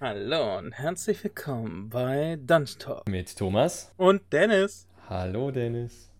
[0.00, 3.92] Hallo und herzlich willkommen bei Dungeon Talk Mit Thomas.
[3.96, 4.86] und Dennis.
[5.08, 6.10] Hallo Dennis.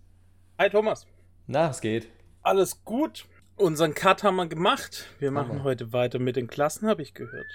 [0.59, 1.07] Hi Thomas.
[1.47, 2.09] Na, es geht.
[2.43, 3.27] Alles gut?
[3.55, 5.07] Unseren Cut haben wir gemacht.
[5.21, 5.63] Wir machen wir.
[5.63, 7.47] heute weiter mit den Klassen, habe ich gehört.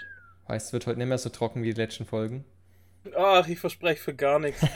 [0.48, 2.46] Weißt du, wird heute nicht mehr so trocken wie die letzten Folgen?
[3.18, 4.66] Ach, ich verspreche für gar nichts.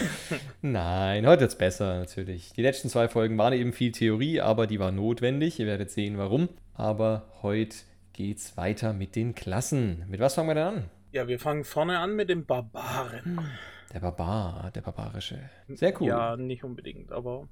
[0.62, 2.52] Nein, heute wird's besser natürlich.
[2.52, 5.58] Die letzten zwei Folgen waren eben viel Theorie, aber die war notwendig.
[5.58, 6.48] Ihr werdet sehen, warum.
[6.74, 7.76] Aber heute
[8.18, 10.04] geht's weiter mit den Klassen.
[10.08, 10.90] Mit was fangen wir denn an?
[11.12, 13.48] Ja, wir fangen vorne an mit dem Barbaren.
[13.94, 15.38] Der Barbar, der barbarische.
[15.68, 16.08] Sehr cool.
[16.08, 17.48] Ja, nicht unbedingt, aber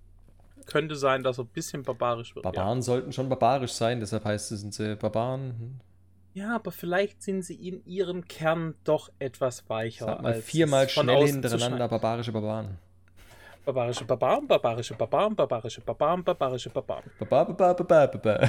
[0.66, 2.42] könnte sein, dass er ein bisschen barbarisch wird.
[2.42, 5.80] Barbaren sollten schon barbarisch sein, deshalb heißt es, sind sie Barbaren.
[6.34, 6.48] Ja.
[6.48, 10.06] ja, aber vielleicht sind sie in ihrem Kern doch etwas weicher.
[10.06, 12.78] Sag mal viermal schnell hintereinander barbarische Barbaren.
[13.66, 17.10] Barbarische Barbaren, barbarische Barbaren, barbarische Barbaren, barbarische Barbaren.
[18.22, 18.48] Da.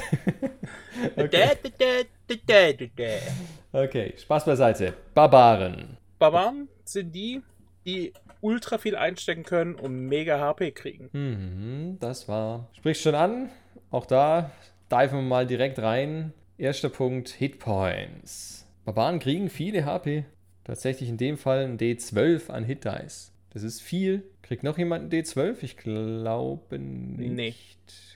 [3.74, 4.94] Okay, Spaß beiseite.
[5.16, 5.98] Barbaren.
[6.20, 7.42] Barbaren sind die,
[7.88, 11.10] die ultra viel einstecken können und mega HP kriegen.
[11.12, 12.68] Mhm, das war.
[12.74, 13.50] Sprichst schon an.
[13.90, 14.52] Auch da
[14.92, 16.32] diven wir mal direkt rein.
[16.60, 18.68] Erster Punkt: Hitpoints.
[18.86, 20.26] Barbaren kriegen viele HP.
[20.64, 23.32] Tatsächlich in dem Fall ein D12 an Hit Dice.
[23.50, 24.22] Das ist viel.
[24.48, 25.58] Kriegt noch jemand ein D12?
[25.62, 27.32] Ich glaube nicht.
[27.32, 27.56] Nee.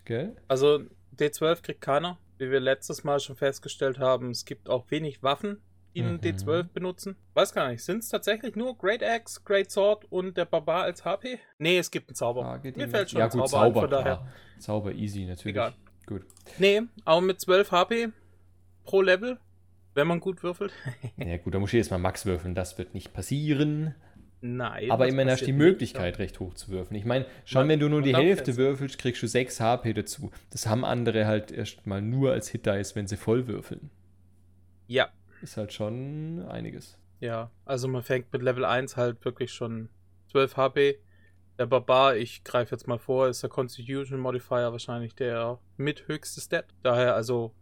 [0.06, 0.36] Gell?
[0.48, 0.80] Also
[1.18, 2.18] D12 kriegt keiner.
[2.38, 5.62] Wie wir letztes Mal schon festgestellt haben, es gibt auch wenig Waffen,
[5.94, 6.22] die einen Mhm.
[6.22, 7.16] D12 benutzen.
[7.34, 11.04] Weiß gar nicht, sind es tatsächlich nur Great Axe, Great Sword und der Barbar als
[11.06, 11.38] HP?
[11.60, 12.60] Nee, es gibt einen Zauber.
[12.64, 14.28] Die Mir fällt schon ja, ein gut, Zauber, ein, Zauber, von daher.
[14.58, 15.56] Zauber easy, natürlich.
[15.56, 15.74] Egal.
[16.08, 16.26] Gut.
[16.58, 18.10] Nee, aber mit 12 HP
[18.86, 19.38] pro Level,
[19.94, 20.72] wenn man gut würfelt.
[21.18, 22.56] Ja, gut, da muss ich jetzt mal Max würfeln.
[22.56, 23.94] Das wird nicht passieren.
[24.42, 24.90] Nein.
[24.90, 25.60] Aber immerhin hast du die nicht.
[25.60, 26.98] Möglichkeit, recht hoch zu würfeln.
[26.98, 30.32] Ich meine, schon wenn du nur die Hälfte würfelst, kriegst du 6 HP dazu.
[30.50, 33.92] Das haben andere halt erst mal nur als Hit-Dice, wenn sie voll würfeln.
[34.88, 35.10] Ja,
[35.42, 36.98] Ist halt schon einiges.
[37.20, 39.90] Ja, also man fängt mit Level 1 halt wirklich schon
[40.32, 41.00] 12 HP.
[41.60, 46.42] Der Barbar, ich greife jetzt mal vor, ist der Constitution Modifier wahrscheinlich der mit höchste
[46.42, 46.66] Stat.
[46.82, 47.54] Daher also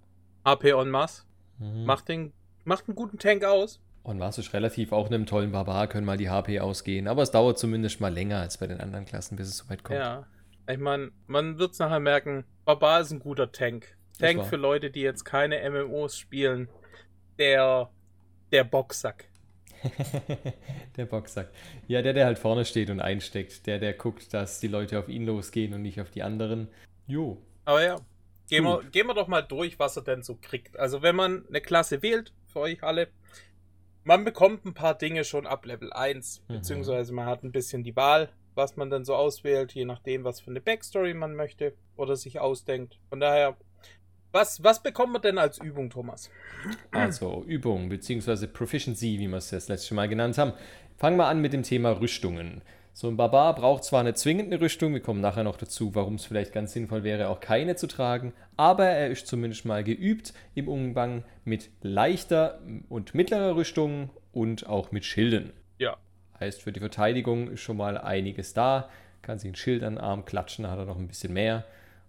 [0.46, 1.24] HP en masse.
[1.58, 1.84] Mhm.
[1.84, 2.32] Macht, den,
[2.64, 3.82] macht einen guten Tank aus.
[4.10, 7.08] Und ist relativ, auch einem tollen Barbar können mal die HP ausgehen.
[7.08, 10.00] Aber es dauert zumindest mal länger als bei den anderen Klassen, bis es soweit kommt.
[10.00, 10.26] Ja.
[10.68, 13.96] Ich meine, man wird es nachher merken, Barbar ist ein guter Tank.
[14.18, 16.70] Tank für Leute, die jetzt keine MMOs spielen.
[17.38, 17.92] Der,
[18.52, 19.26] der Boxsack.
[20.98, 21.52] der Boxsack.
[21.88, 23.68] Ja, der, der halt vorne steht und einsteckt.
[23.68, 26.68] Der, der guckt, dass die Leute auf ihn losgehen und nicht auf die anderen.
[27.06, 27.40] Jo.
[27.64, 27.98] Aber ja,
[28.50, 30.80] gehen wir, gehen wir doch mal durch, was er denn so kriegt.
[30.80, 33.10] Also wenn man eine Klasse wählt, für euch alle,
[34.04, 36.54] man bekommt ein paar Dinge schon ab Level 1, Mhm.
[36.54, 40.42] beziehungsweise man hat ein bisschen die Wahl, was man dann so auswählt, je nachdem, was
[40.42, 42.98] für eine Backstory man möchte oder sich ausdenkt.
[43.10, 43.56] Von daher,
[44.32, 46.30] was, was bekommt man denn als Übung, Thomas?
[46.92, 48.48] Also Übung bzw.
[48.48, 50.54] Proficiency, wie wir es das letzte Mal genannt haben.
[50.98, 52.62] Fangen wir an mit dem Thema Rüstungen.
[53.00, 56.26] So ein Barbar braucht zwar eine zwingende Rüstung, wir kommen nachher noch dazu, warum es
[56.26, 60.68] vielleicht ganz sinnvoll wäre, auch keine zu tragen, aber er ist zumindest mal geübt im
[60.68, 62.60] Umgang mit leichter
[62.90, 65.54] und mittlerer Rüstung und auch mit Schilden.
[65.78, 65.96] Ja,
[66.42, 68.90] Heißt, für die Verteidigung ist schon mal einiges da.
[69.22, 71.64] Kann sich ein Schild an den Arm klatschen, hat er noch ein bisschen mehr.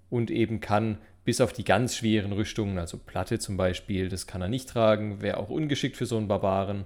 [0.08, 4.42] Und eben kann bis auf die ganz schweren Rüstungen, also Platte zum Beispiel, das kann
[4.42, 6.84] er nicht tragen, wäre auch ungeschickt für so einen Barbaren.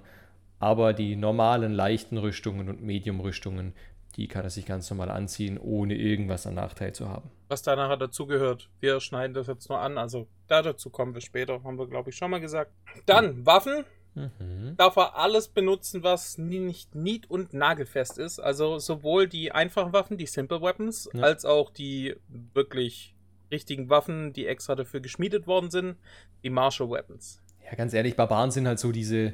[0.59, 3.73] Aber die normalen leichten Rüstungen und Medium-Rüstungen,
[4.15, 7.29] die kann er sich ganz normal anziehen, ohne irgendwas an Nachteil zu haben.
[7.47, 8.69] was da nachher dazugehört.
[8.79, 12.09] Wir schneiden das jetzt nur an, also da dazu kommen wir später, haben wir glaube
[12.09, 12.71] ich schon mal gesagt.
[13.05, 14.75] Dann Waffen, Mhm.
[14.77, 18.39] darf er alles benutzen, was nicht nied- und nagelfest ist.
[18.39, 21.21] Also sowohl die einfachen Waffen, die Simple Weapons, Ja.
[21.23, 22.15] als auch die
[22.53, 23.13] wirklich
[23.51, 25.97] richtigen Waffen, die extra dafür geschmiedet worden sind,
[26.43, 27.41] die Martial Weapons.
[27.63, 29.33] Ja, ganz ehrlich, Barbaren sind halt so diese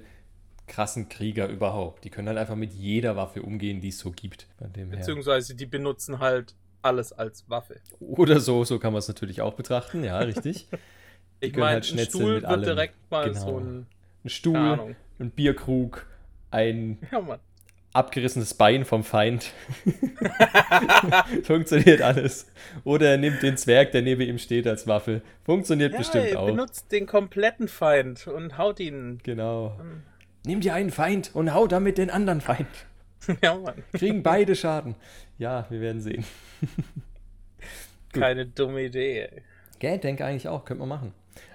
[0.71, 2.03] krassen Krieger überhaupt.
[2.05, 4.47] Die können halt einfach mit jeder Waffe umgehen, die es so gibt.
[4.89, 7.75] Beziehungsweise die benutzen halt alles als Waffe.
[7.99, 10.67] Oder so, so kann man es natürlich auch betrachten, ja, richtig.
[11.43, 12.63] Die Ich meine, halt ein Stuhl mit wird allem.
[12.63, 13.39] direkt mal Genau.
[13.39, 13.87] so ein.
[14.23, 16.05] Ein Stuhl, ein Bierkrug,
[16.51, 17.39] ein Ja,
[17.93, 19.51] abgerissenes Bein vom Feind.
[21.43, 22.47] Funktioniert alles.
[22.83, 25.21] Oder er nimmt den Zwerg, der neben ihm steht, als Waffe.
[25.43, 26.45] Funktioniert Ja, bestimmt er auch.
[26.45, 29.19] benutzt den kompletten Feind und haut ihn.
[29.23, 29.79] Genau.
[30.45, 32.67] Nimm dir einen Feind und hau damit den anderen Feind.
[33.43, 33.83] ja, Mann.
[33.93, 34.95] Kriegen beide Schaden.
[35.37, 36.25] Ja, wir werden sehen.
[38.13, 39.21] Keine dumme Idee.
[39.21, 39.41] Ey.
[39.79, 41.13] Gell, denke eigentlich auch, könnte man machen.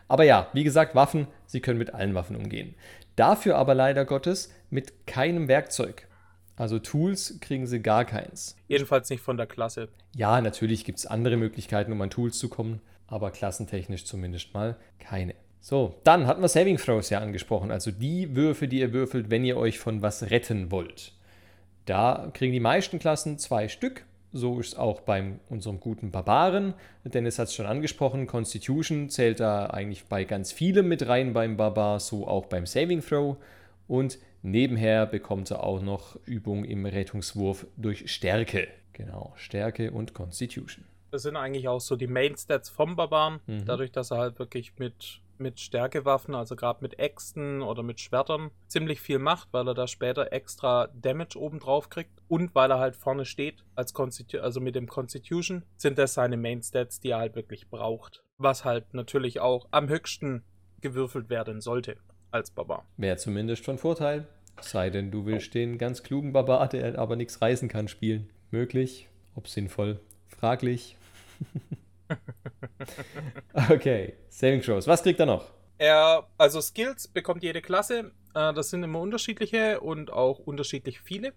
[0.09, 2.75] Aber ja, wie gesagt, Waffen, sie können mit allen Waffen umgehen.
[3.17, 6.07] Dafür aber leider Gottes mit keinem Werkzeug.
[6.57, 8.57] Also Tools kriegen sie gar keins.
[8.69, 9.89] Jedenfalls nicht von der Klasse.
[10.15, 14.77] Ja, natürlich gibt es andere Möglichkeiten, um an Tools zu kommen, aber klassentechnisch zumindest mal
[14.99, 15.35] keine.
[15.69, 19.45] So, dann hatten wir Saving Throws ja angesprochen, also die Würfe, die ihr würfelt, wenn
[19.45, 21.11] ihr euch von was retten wollt.
[21.87, 24.05] Da kriegen die meisten Klassen zwei Stück.
[24.33, 26.75] So ist es auch bei unserem guten Barbaren.
[27.03, 31.57] Dennis hat es schon angesprochen, Constitution zählt da eigentlich bei ganz vielem mit rein beim
[31.57, 33.37] Barbar, so auch beim Saving Throw.
[33.89, 38.69] Und nebenher bekommt er auch noch Übung im Rettungswurf durch Stärke.
[38.93, 40.85] Genau, Stärke und Constitution.
[41.11, 43.65] Das sind eigentlich auch so die Main Stats vom Barbaren, mhm.
[43.65, 48.51] dadurch, dass er halt wirklich mit mit Stärkewaffen, also gerade mit Äxten oder mit Schwertern,
[48.67, 52.97] ziemlich viel macht, weil er da später extra Damage obendrauf kriegt und weil er halt
[52.97, 57.19] vorne steht, als Constitu also mit dem Constitution, sind das seine Main Stats, die er
[57.19, 58.23] halt wirklich braucht.
[58.39, 60.45] Was halt natürlich auch am höchsten
[60.81, 61.97] gewürfelt werden sollte
[62.31, 62.87] als Barbar.
[62.97, 64.27] Wäre zumindest von Vorteil.
[64.61, 65.53] Sei denn, du willst oh.
[65.53, 68.31] den ganz klugen Barbar, der aber nichts reißen kann, spielen.
[68.51, 70.97] Möglich, ob sinnvoll, fraglich.
[73.71, 74.87] okay, Saving Throws.
[74.87, 75.51] Was kriegt er noch?
[75.79, 78.13] Er, also Skills bekommt jede Klasse.
[78.35, 81.33] Äh, das sind immer unterschiedliche und auch unterschiedlich viele.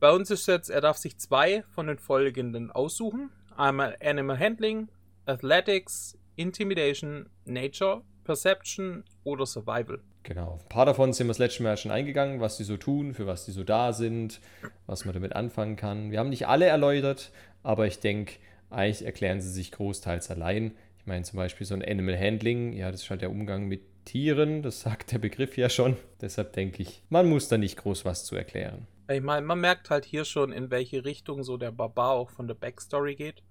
[0.00, 3.30] Bei uns ist jetzt, er darf sich zwei von den folgenden aussuchen.
[3.56, 4.88] Einmal Animal Handling,
[5.26, 10.00] Athletics, Intimidation, Nature, Perception oder Survival.
[10.22, 10.58] Genau.
[10.62, 13.26] Ein paar davon sind wir das letzte Mal schon eingegangen, was die so tun, für
[13.26, 14.40] was die so da sind,
[14.86, 16.10] was man damit anfangen kann.
[16.10, 17.32] Wir haben nicht alle erläutert,
[17.62, 18.34] aber ich denke,
[18.70, 20.72] eigentlich erklären sie sich großteils allein.
[20.98, 23.82] Ich meine zum Beispiel so ein Animal Handling, ja, das ist halt der Umgang mit
[24.04, 25.96] Tieren, das sagt der Begriff ja schon.
[26.20, 28.86] Deshalb denke ich, man muss da nicht groß was zu erklären.
[29.10, 32.46] Ich meine, man merkt halt hier schon, in welche Richtung so der Barbar auch von
[32.46, 33.42] der Backstory geht.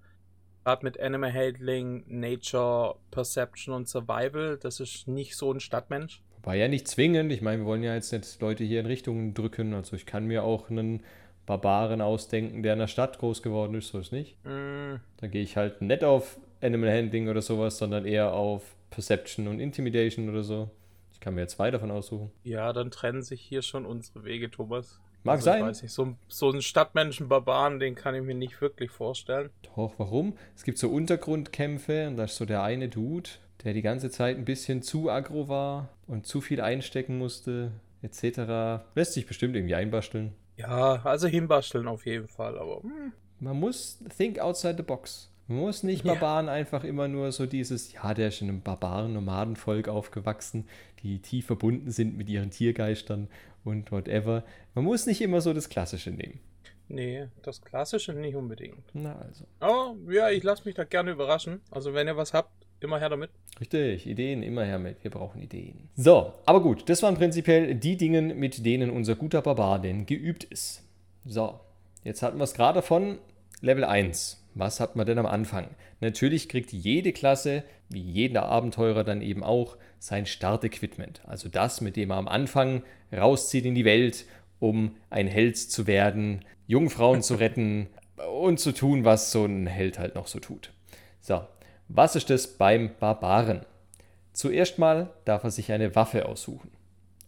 [0.64, 6.22] Gerade mit Animal Handling, Nature, Perception und Survival, das ist nicht so ein Stadtmensch.
[6.42, 7.32] War ja nicht zwingend.
[7.32, 9.74] Ich meine, wir wollen ja jetzt nicht Leute hier in Richtungen drücken.
[9.74, 11.02] Also ich kann mir auch einen
[11.48, 14.36] Barbaren ausdenken, der in der Stadt groß geworden ist, so ist nicht.
[14.44, 14.96] Mm.
[15.16, 19.58] Da gehe ich halt nicht auf Animal Handling oder sowas, sondern eher auf Perception und
[19.58, 20.70] Intimidation oder so.
[21.10, 22.30] Ich kann mir jetzt zwei davon aussuchen.
[22.44, 25.00] Ja, dann trennen sich hier schon unsere Wege, Thomas.
[25.24, 25.62] Mag also, sein.
[25.62, 29.48] Weiß nicht, so, so einen Stadtmenschen-Barbaren, den kann ich mir nicht wirklich vorstellen.
[29.62, 30.34] Doch, warum?
[30.54, 33.30] Es gibt so Untergrundkämpfe und da ist so der eine Dude,
[33.64, 37.72] der die ganze Zeit ein bisschen zu aggro war und zu viel einstecken musste,
[38.02, 38.84] etc.
[38.94, 40.34] Lässt sich bestimmt irgendwie einbasteln.
[40.58, 42.82] Ja, also hinbasteln auf jeden Fall, aber.
[42.82, 43.12] Hm.
[43.40, 45.30] Man muss think outside the box.
[45.46, 46.52] Man muss nicht Barbaren ja.
[46.52, 50.66] einfach immer nur so dieses, ja, der ist in einem Barbaren-Nomadenvolk aufgewachsen,
[51.02, 53.28] die tief verbunden sind mit ihren Tiergeistern
[53.64, 54.44] und whatever.
[54.74, 56.40] Man muss nicht immer so das Klassische nehmen.
[56.88, 58.82] Nee, das Klassische nicht unbedingt.
[58.92, 59.44] Na also.
[59.60, 61.60] Aber ja, ich lasse mich da gerne überraschen.
[61.70, 63.30] Also wenn ihr was habt, immer her damit.
[63.60, 65.02] Richtig, Ideen, immer her mit.
[65.02, 65.88] Wir brauchen Ideen.
[65.96, 70.44] So, aber gut, das waren prinzipiell die Dinge, mit denen unser guter Barbar denn geübt
[70.44, 70.82] ist.
[71.24, 71.60] So,
[72.04, 73.18] jetzt hatten wir es gerade von
[73.60, 74.44] Level 1.
[74.54, 75.68] Was hat man denn am Anfang?
[76.00, 81.22] Natürlich kriegt jede Klasse, wie jeder Abenteurer dann eben auch, sein Startequipment.
[81.26, 82.82] Also das, mit dem er am Anfang
[83.12, 84.26] rauszieht in die Welt,
[84.60, 87.88] um ein Held zu werden, Jungfrauen zu retten
[88.42, 90.72] und zu tun, was so ein Held halt noch so tut.
[91.20, 91.40] So,
[91.88, 93.62] was ist es beim Barbaren?
[94.32, 96.70] Zuerst mal darf er sich eine Waffe aussuchen.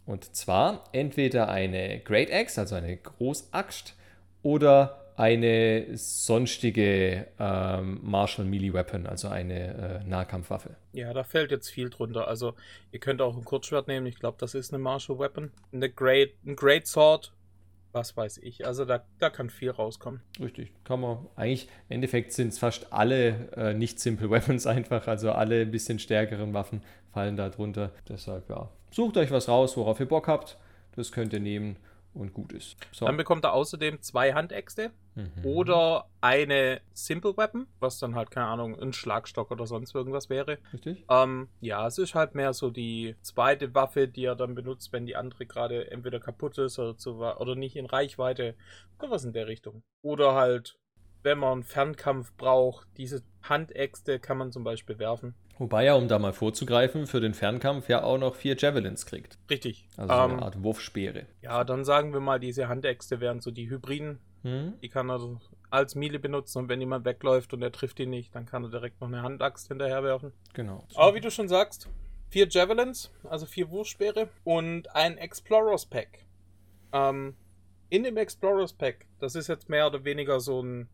[0.07, 3.95] Und zwar entweder eine Great Axe, also eine Großaxt,
[4.43, 10.77] oder eine sonstige ähm, Martial Melee Weapon, also eine äh, Nahkampfwaffe.
[10.93, 12.27] Ja, da fällt jetzt viel drunter.
[12.27, 12.55] Also
[12.91, 15.51] ihr könnt auch ein Kurzschwert nehmen, ich glaube, das ist eine Martial Weapon.
[15.73, 17.33] Eine Great, ein Great Sword
[17.93, 18.67] was weiß ich.
[18.67, 20.21] Also da, da kann viel rauskommen.
[20.39, 21.27] Richtig, kann man.
[21.37, 25.71] Eigentlich, im Endeffekt sind es fast alle äh, nicht Simple Weapons einfach, also alle ein
[25.71, 26.83] bisschen stärkeren Waffen
[27.13, 27.93] fallen da drunter.
[28.09, 30.59] Deshalb, ja, sucht euch was raus, worauf ihr Bock habt.
[30.97, 31.77] Das könnt ihr nehmen
[32.15, 32.77] und gut ist.
[32.93, 33.07] So.
[33.07, 35.45] Dann bekommt er außerdem zwei Handäxte mhm.
[35.45, 40.59] oder eine Simple Weapon, was dann halt, keine Ahnung, ein Schlagstock oder sonst irgendwas wäre.
[40.73, 41.05] Richtig?
[41.09, 45.07] Ähm, ja, es ist halt mehr so die zweite Waffe, die er dann benutzt, wenn
[45.07, 48.55] die andere gerade entweder kaputt ist oder, zu, oder nicht in Reichweite
[48.99, 49.83] oder was in der Richtung.
[50.03, 50.79] Oder halt,
[51.23, 55.35] wenn man Fernkampf braucht, diese Handäxte kann man zum Beispiel werfen.
[55.61, 59.39] Wobei er, um da mal vorzugreifen, für den Fernkampf ja auch noch vier Javelins kriegt.
[59.51, 59.87] Richtig.
[59.99, 61.27] Also so eine ähm, Art Wurfspeere.
[61.43, 64.21] Ja, dann sagen wir mal, diese Handäxte wären so die Hybriden.
[64.43, 64.75] Hm?
[64.81, 68.35] Die kann er als Miele benutzen und wenn jemand wegläuft und er trifft ihn nicht,
[68.35, 70.33] dann kann er direkt noch eine Handaxt hinterher werfen.
[70.53, 70.85] Genau.
[70.95, 71.89] Aber wie du schon sagst,
[72.31, 76.27] vier Javelins, also vier Wurfspeere und ein Explorers Pack.
[76.93, 77.37] Ähm,
[77.89, 80.89] in dem Explorers Pack, das ist jetzt mehr oder weniger so ein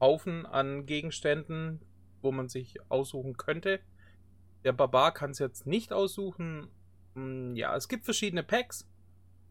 [0.00, 1.80] Haufen an Gegenständen,
[2.22, 3.80] wo man sich aussuchen könnte.
[4.64, 6.68] Der Barbar kann es jetzt nicht aussuchen.
[7.14, 8.88] Hm, ja, es gibt verschiedene Packs.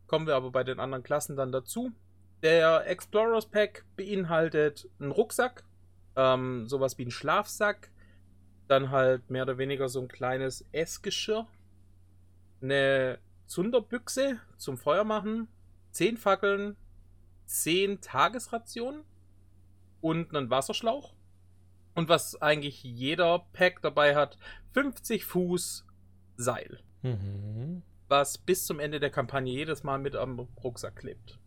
[0.07, 1.91] Kommen wir aber bei den anderen Klassen dann dazu.
[2.41, 5.63] Der Explorers Pack beinhaltet einen Rucksack,
[6.15, 7.91] ähm, sowas wie einen Schlafsack,
[8.67, 11.47] Dann halt mehr oder weniger so ein kleines Essgeschirr.
[12.61, 13.17] Eine
[13.47, 15.47] Zunderbüchse zum Feuer machen.
[15.91, 16.77] Zehn Fackeln.
[17.45, 19.03] Zehn Tagesrationen.
[20.01, 21.15] Und einen Wasserschlauch.
[21.95, 24.37] Und was eigentlich jeder Pack dabei hat,
[24.73, 25.85] 50 Fuß
[26.37, 26.79] Seil.
[27.01, 27.81] Mhm.
[28.07, 31.39] Was bis zum Ende der Kampagne jedes Mal mit am Rucksack klebt.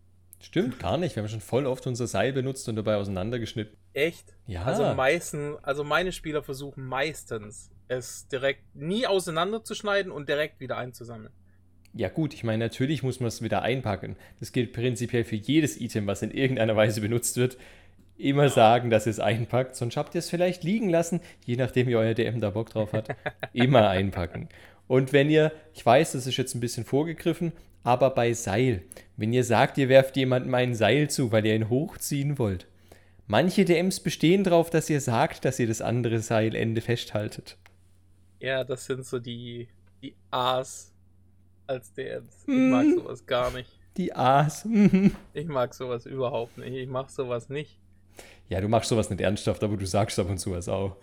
[0.42, 1.14] Stimmt, gar nicht.
[1.14, 3.76] Wir haben schon voll oft unser Seil benutzt und dabei auseinandergeschnitten.
[3.94, 4.34] Echt?
[4.46, 4.64] Ja.
[4.64, 11.32] Also meistens, also meine Spieler versuchen meistens, es direkt nie auseinanderzuschneiden und direkt wieder einzusammeln.
[11.94, 14.16] Ja gut, ich meine, natürlich muss man es wieder einpacken.
[14.40, 17.56] Das gilt prinzipiell für jedes Item, was in irgendeiner Weise benutzt wird.
[18.16, 21.87] Immer sagen, dass ihr es einpackt, sonst habt ihr es vielleicht liegen lassen, je nachdem,
[21.87, 23.14] wie euer DM da Bock drauf hat.
[23.52, 24.49] Immer einpacken.
[24.88, 27.52] Und wenn ihr, ich weiß, das ist jetzt ein bisschen vorgegriffen,
[27.84, 28.82] aber bei Seil,
[29.16, 32.66] wenn ihr sagt, ihr werft jemandem ein Seil zu, weil ihr ihn hochziehen wollt,
[33.26, 37.56] manche DMs bestehen darauf, dass ihr sagt, dass ihr das andere Seilende festhaltet.
[38.40, 39.68] Ja, das sind so die,
[40.02, 40.92] die A's
[41.66, 42.42] als DMs.
[42.42, 42.70] Ich Mhm.
[42.70, 43.70] mag sowas gar nicht.
[43.96, 44.64] Die A's.
[44.64, 45.14] Mhm.
[45.34, 46.72] Ich mag sowas überhaupt nicht.
[46.74, 47.78] Ich mach sowas nicht.
[48.48, 50.96] Ja, du machst sowas nicht ernsthaft, aber du sagst ab und zu was auch.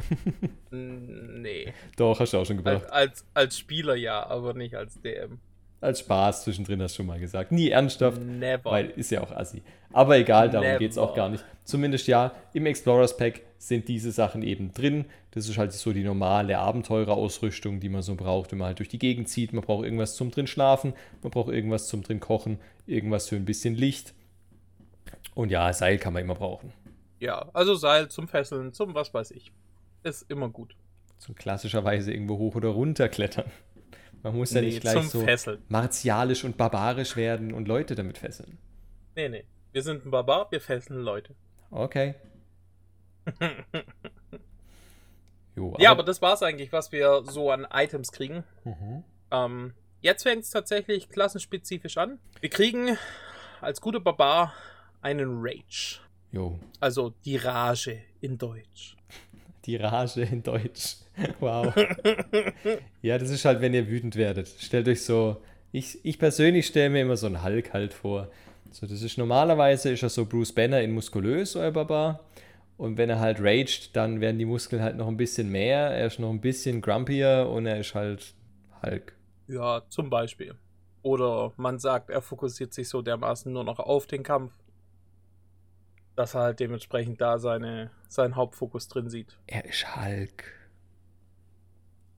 [0.71, 1.73] Nee.
[1.97, 2.91] Doch, hast du auch schon Als, gemacht.
[2.93, 5.39] als, als Spieler ja, aber nicht als DM.
[5.81, 7.51] Als Spaß zwischendrin hast du schon mal gesagt.
[7.53, 8.69] Nie ernsthaft, Never.
[8.69, 9.61] weil ist ja auch assi.
[9.93, 11.43] Aber egal, darum geht es auch gar nicht.
[11.63, 15.05] Zumindest ja, im Explorers Pack sind diese Sachen eben drin.
[15.31, 18.89] Das ist halt so die normale Abenteurerausrüstung, die man so braucht, wenn man halt durch
[18.89, 19.53] die Gegend zieht.
[19.53, 23.45] Man braucht irgendwas zum drin schlafen, man braucht irgendwas zum drin kochen, irgendwas für ein
[23.45, 24.13] bisschen Licht.
[25.33, 26.73] Und ja, Seil kann man immer brauchen.
[27.19, 29.51] ja, also Seil zum Fesseln, zum was weiß ich.
[30.03, 30.75] Ist immer gut.
[31.17, 33.51] So klassischerweise irgendwo hoch oder runter klettern.
[34.23, 35.61] Man muss ja Nee, nicht gleich so Fesseln.
[35.69, 38.57] martialisch und barbarisch werden und Leute damit fesseln.
[39.15, 39.45] Nee, nee.
[39.71, 41.35] Wir sind ein Barbar, wir fesseln Leute.
[41.71, 42.15] Okay.
[45.55, 48.43] Jo, Ja, aber das war's eigentlich, was wir so an Items kriegen.
[48.63, 49.03] Mhm.
[49.31, 52.19] Ähm, jetzt fängt es tatsächlich klassenspezifisch an.
[52.39, 52.97] Wir kriegen
[53.61, 54.53] als guter Barbar
[55.01, 55.99] einen Rage.
[56.31, 58.95] Jo, Also die Rage in Deutsch.
[59.65, 60.97] Die Rage in Deutsch.
[61.41, 61.75] Wow.
[63.01, 64.47] ja, das ist halt, wenn ihr wütend werdet.
[64.47, 65.35] Stellt euch so,
[65.73, 68.29] ich, ich persönlich stelle mir immer so einen Hulk halt vor.
[68.71, 72.21] So, das ist normalerweise ist er so Bruce Banner in muskulös, euer Barbar.
[72.77, 75.89] Und wenn er halt raged, dann werden die Muskeln halt noch ein bisschen mehr.
[75.89, 78.33] Er ist noch ein bisschen grumpier und er ist halt
[78.81, 79.13] Hulk.
[79.47, 80.55] Ja, zum Beispiel.
[81.01, 84.53] Oder man sagt, er fokussiert sich so dermaßen nur noch auf den Kampf,
[86.19, 89.37] dass er halt dementsprechend da seine, seinen Hauptfokus drin sieht.
[89.47, 90.43] Er ist Hulk.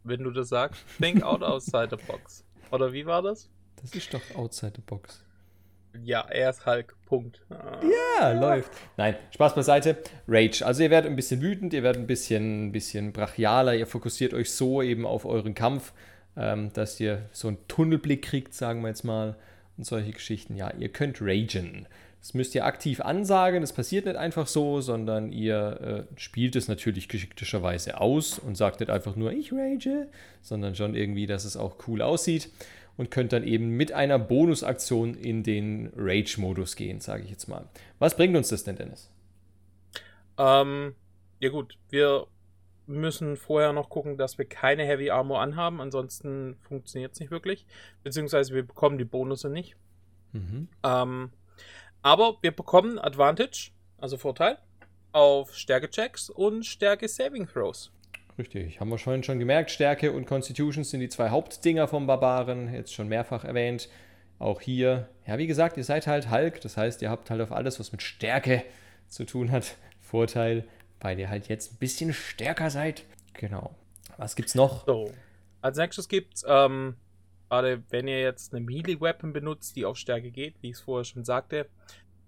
[0.04, 2.44] Wenn du das sagst, think out outside the box.
[2.72, 3.52] Oder wie war das?
[3.80, 5.24] Das ist doch outside the box.
[6.02, 6.96] Ja, er ist Hulk.
[7.06, 7.46] Punkt.
[7.52, 7.80] Ah.
[8.20, 8.72] Ja, läuft.
[8.98, 9.98] Nein, Spaß beiseite.
[10.28, 10.66] Rage.
[10.66, 14.34] Also ihr werdet ein bisschen wütend, ihr werdet ein bisschen, ein bisschen brachialer, ihr fokussiert
[14.34, 15.94] euch so eben auf euren Kampf,
[16.36, 19.36] ähm, dass ihr so einen Tunnelblick kriegt, sagen wir jetzt mal,
[19.78, 20.56] und solche Geschichten.
[20.56, 21.88] Ja, ihr könnt ragen.
[22.22, 26.68] Das müsst ihr aktiv ansagen, das passiert nicht einfach so, sondern ihr äh, spielt es
[26.68, 30.08] natürlich geschickterweise aus und sagt nicht einfach nur, ich rage,
[30.42, 32.52] sondern schon irgendwie, dass es auch cool aussieht
[32.96, 37.66] und könnt dann eben mit einer Bonusaktion in den Rage-Modus gehen, sage ich jetzt mal.
[37.98, 39.10] Was bringt uns das denn, Dennis?
[40.38, 40.94] Ähm,
[41.40, 42.28] ja gut, wir
[42.86, 47.66] müssen vorher noch gucken, dass wir keine Heavy Armor anhaben, ansonsten funktioniert es nicht wirklich.
[48.04, 49.76] Beziehungsweise wir bekommen die Bonusse nicht.
[50.34, 50.68] Mhm.
[50.84, 51.32] Ähm,
[52.02, 54.58] aber wir bekommen Advantage, also Vorteil,
[55.12, 57.92] auf Stärke-Checks und Stärke-Saving Throws.
[58.38, 59.72] Richtig, haben wir schon, schon gemerkt.
[59.72, 63.90] Stärke und Constitution sind die zwei Hauptdinger vom Barbaren, jetzt schon mehrfach erwähnt.
[64.40, 67.52] Auch hier, ja, wie gesagt, ihr seid halt Hulk, das heißt, ihr habt halt auf
[67.52, 68.64] alles, was mit Stärke
[69.08, 70.68] zu tun hat, Vorteil,
[71.00, 73.04] weil ihr halt jetzt ein bisschen stärker seid.
[73.34, 73.76] Genau.
[74.18, 74.86] Was gibt's noch?
[74.86, 75.12] So.
[75.62, 76.96] Als nächstes gibt's, ähm,
[77.52, 81.04] gerade wenn ihr jetzt eine Melee-Weapon benutzt, die auf Stärke geht, wie ich es vorher
[81.04, 81.68] schon sagte,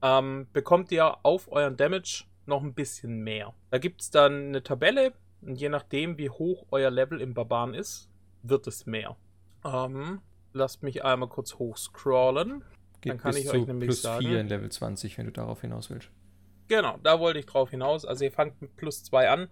[0.01, 3.53] ähm, bekommt ihr auf euren Damage noch ein bisschen mehr.
[3.71, 8.09] Da gibt's dann eine Tabelle und je nachdem, wie hoch euer Level im Barbaren ist,
[8.41, 9.15] wird es mehr.
[9.63, 10.19] Ähm,
[10.51, 12.65] lasst mich einmal kurz hochscrollen.
[12.99, 15.61] Geht Dann kann ich euch nämlich plus sagen- 4 in Level 20, wenn du darauf
[15.61, 16.09] hinaus willst.
[16.67, 18.03] Genau, da wollte ich drauf hinaus.
[18.03, 19.47] Also ihr fangt mit plus 2 an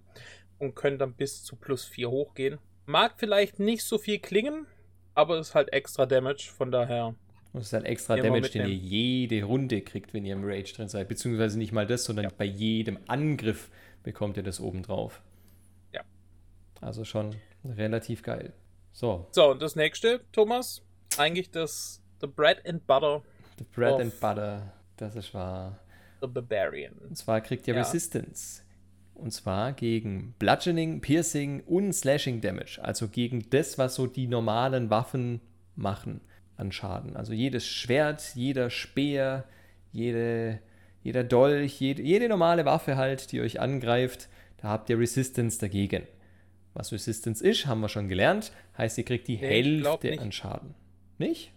[0.59, 2.59] und könnt dann bis zu plus 4 hochgehen.
[2.85, 4.67] Mag vielleicht nicht so viel klingen,
[5.15, 7.15] aber ist halt extra Damage, von daher.
[7.53, 10.87] Das ist halt extra Damage, den ihr jede Runde kriegt, wenn ihr im Rage drin
[10.87, 11.07] seid.
[11.09, 13.69] Beziehungsweise nicht mal das, sondern bei jedem Angriff
[14.03, 15.21] bekommt ihr das oben drauf.
[15.91, 16.01] Ja.
[16.79, 18.53] Also schon relativ geil.
[18.93, 20.81] So, So, und das nächste, Thomas,
[21.17, 23.21] eigentlich das The Bread and Butter,
[23.57, 25.77] the Bread and Butter, das ist wahr.
[26.21, 26.93] The Barbarian.
[26.93, 27.81] Und zwar kriegt ihr Ja.
[27.81, 28.61] Resistance.
[29.21, 32.79] Und zwar gegen Bludgeoning, Piercing und Slashing Damage.
[32.81, 35.41] Also gegen das, was so die normalen Waffen
[35.75, 36.21] machen
[36.57, 37.15] an Schaden.
[37.15, 39.45] Also jedes Schwert, jeder Speer,
[39.91, 40.59] jede,
[41.03, 46.07] jeder Dolch, jede, jede normale Waffe halt, die euch angreift, da habt ihr Resistance dagegen.
[46.73, 48.51] Was Resistance ist, haben wir schon gelernt.
[48.75, 50.73] Heißt, ihr kriegt die nee, Hälfte an Schaden.
[51.19, 51.51] Nicht?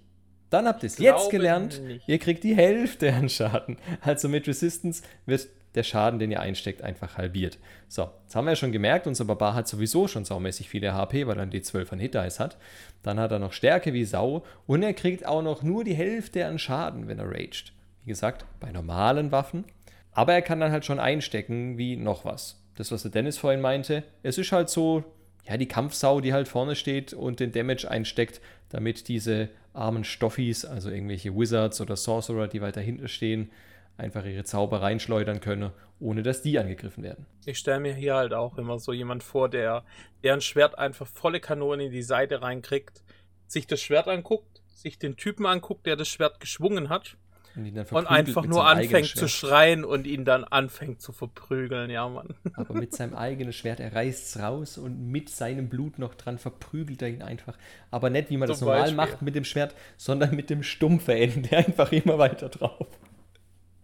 [0.51, 1.81] Dann habt ihr es jetzt gelernt.
[1.83, 2.07] Nicht.
[2.07, 3.79] Ihr kriegt die Hälfte an Schaden.
[4.03, 7.59] Also mit Resistance wird der Schaden, den ihr einsteckt, einfach halbiert.
[7.89, 11.27] So, jetzt haben wir ja schon gemerkt, unser Barbar hat sowieso schon saumäßig viele HP,
[11.27, 12.57] weil er die 12 an Hit Dice hat.
[13.03, 16.47] Dann hat er noch Stärke wie Sau und er kriegt auch noch nur die Hälfte
[16.47, 17.73] an Schaden, wenn er raged.
[18.05, 19.65] Wie gesagt, bei normalen Waffen.
[20.13, 22.61] Aber er kann dann halt schon einstecken wie noch was.
[22.77, 25.05] Das, was der Dennis vorhin meinte, es ist halt so,
[25.49, 30.65] ja, die Kampfsau, die halt vorne steht und den Damage einsteckt, damit diese armen Stoffis,
[30.65, 33.51] also irgendwelche Wizards oder Sorcerer, die weiter hinten stehen,
[33.97, 35.71] einfach ihre Zauber reinschleudern können,
[36.01, 37.27] ohne dass die angegriffen werden.
[37.47, 39.85] Ich stelle mir hier halt auch immer so jemand vor, der,
[40.23, 43.03] der ein Schwert einfach volle Kanone in die Seite reinkriegt,
[43.47, 47.17] sich das Schwert anguckt, sich den Typen anguckt, der das Schwert geschwungen hat
[47.57, 52.35] und, und einfach nur anfängt zu schreien und ihn dann anfängt zu verprügeln, ja, Mann.
[52.55, 56.39] Aber mit seinem eigenen Schwert, er reißt es raus und mit seinem Blut noch dran
[56.39, 57.57] verprügelt er ihn einfach.
[57.91, 58.97] Aber nicht, wie man Zum das normal Beispiel.
[58.97, 62.89] macht mit dem Schwert, sondern mit dem stumpfen Ende einfach immer weiter drauf.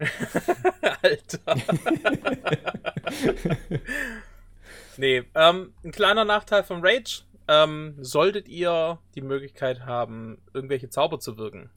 [1.03, 1.57] Alter.
[4.97, 7.23] nee, ähm, ein kleiner Nachteil von Rage.
[7.49, 11.69] Ähm, solltet ihr die Möglichkeit haben, irgendwelche Zauber zu wirken,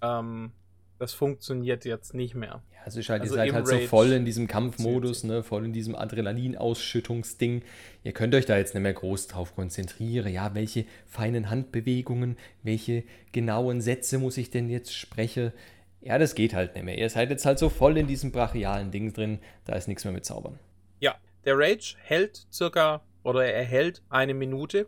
[0.00, 0.52] ähm,
[0.98, 2.62] das funktioniert jetzt nicht mehr.
[2.72, 5.42] Ja, es ist halt, also ihr seid halt Rage so voll in diesem Kampfmodus, ne,
[5.42, 7.62] voll in diesem Adrenalinausschüttungsding.
[8.02, 10.32] Ihr könnt euch da jetzt nicht mehr groß drauf konzentrieren.
[10.32, 15.52] Ja, welche feinen Handbewegungen, welche genauen Sätze muss ich denn jetzt sprechen?
[16.00, 16.96] Ja, das geht halt nicht mehr.
[16.96, 20.12] Ihr seid jetzt halt so voll in diesem brachialen Ding drin, da ist nichts mehr
[20.12, 20.58] mit Zaubern.
[21.00, 24.86] Ja, der Rage hält circa oder er hält eine Minute.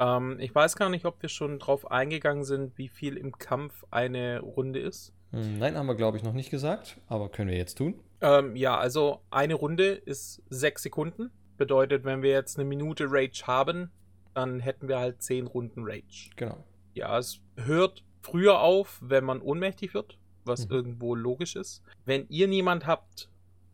[0.00, 3.84] Ähm, ich weiß gar nicht, ob wir schon drauf eingegangen sind, wie viel im Kampf
[3.90, 5.12] eine Runde ist.
[5.30, 8.00] Hm, nein, haben wir, glaube ich, noch nicht gesagt, aber können wir jetzt tun.
[8.20, 11.30] Ähm, ja, also eine Runde ist sechs Sekunden.
[11.56, 13.92] Bedeutet, wenn wir jetzt eine Minute Rage haben,
[14.34, 16.30] dann hätten wir halt zehn Runden Rage.
[16.36, 16.64] Genau.
[16.94, 20.74] Ja, es hört früher auf, wenn man ohnmächtig wird was mhm.
[20.74, 21.82] irgendwo logisch ist.
[22.04, 23.28] Wenn ihr niemand habt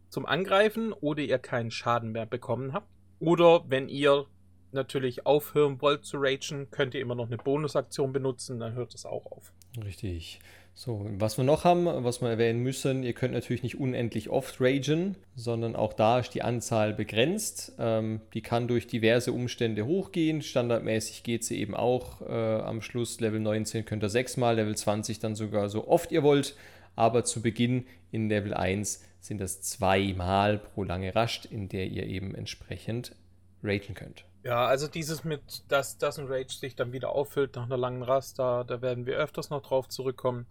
[0.09, 2.89] zum Angreifen oder ihr keinen Schaden mehr bekommen habt,
[3.21, 4.27] oder wenn ihr
[4.73, 9.07] natürlich aufhören wollt zu ragen, könnt ihr immer noch eine Bonusaktion benutzen, dann hört es
[9.07, 9.53] auch auf.
[9.83, 10.41] Richtig.
[10.81, 14.61] So, was wir noch haben, was wir erwähnen müssen, ihr könnt natürlich nicht unendlich oft
[14.61, 17.73] ragen, sondern auch da ist die Anzahl begrenzt.
[17.81, 20.41] Ähm, die kann durch diverse Umstände hochgehen.
[20.41, 22.23] Standardmäßig geht sie eben auch.
[22.23, 26.23] Äh, am Schluss Level 19 könnt ihr sechsmal, Level 20 dann sogar so oft ihr
[26.23, 26.55] wollt.
[26.95, 32.07] Aber zu Beginn in Level 1 sind das zweimal pro lange Rast, in der ihr
[32.07, 33.17] eben entsprechend
[33.65, 34.28] ragen könnt.
[34.45, 38.03] Ja, also dieses mit, dass, dass ein Rage sich dann wieder auffüllt nach einer langen
[38.03, 40.47] Rast, da, da werden wir öfters noch drauf zurückkommen.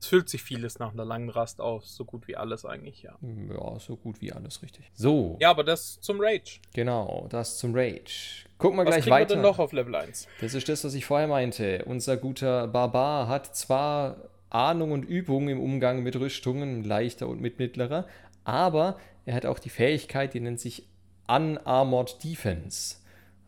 [0.00, 3.16] Es füllt sich vieles nach einer langen Rast auf, so gut wie alles eigentlich, ja.
[3.22, 4.90] Ja, so gut wie alles, richtig.
[4.94, 5.36] So.
[5.40, 6.60] Ja, aber das zum Rage.
[6.74, 8.46] Genau, das zum Rage.
[8.58, 9.30] Gucken wir was gleich weiter.
[9.30, 10.26] Was denn noch auf Level 1?
[10.40, 11.84] Das ist das, was ich vorher meinte.
[11.86, 14.16] Unser guter Barbar hat zwar
[14.50, 18.06] Ahnung und Übung im Umgang mit Rüstungen, leichter und mit mittlerer,
[18.44, 20.88] aber er hat auch die Fähigkeit, die nennt sich
[21.28, 22.96] Unarmored Defense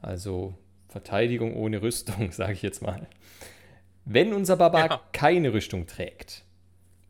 [0.05, 0.55] also
[0.89, 3.07] Verteidigung ohne Rüstung, sage ich jetzt mal.
[4.05, 5.01] Wenn unser Barbar ja.
[5.13, 6.45] keine Rüstung trägt,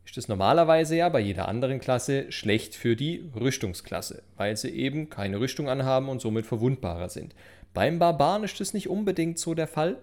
[0.05, 5.09] ist das normalerweise ja bei jeder anderen Klasse schlecht für die Rüstungsklasse, weil sie eben
[5.09, 7.35] keine Rüstung anhaben und somit verwundbarer sind.
[7.73, 9.97] Beim Barbaren ist das nicht unbedingt so der Fall.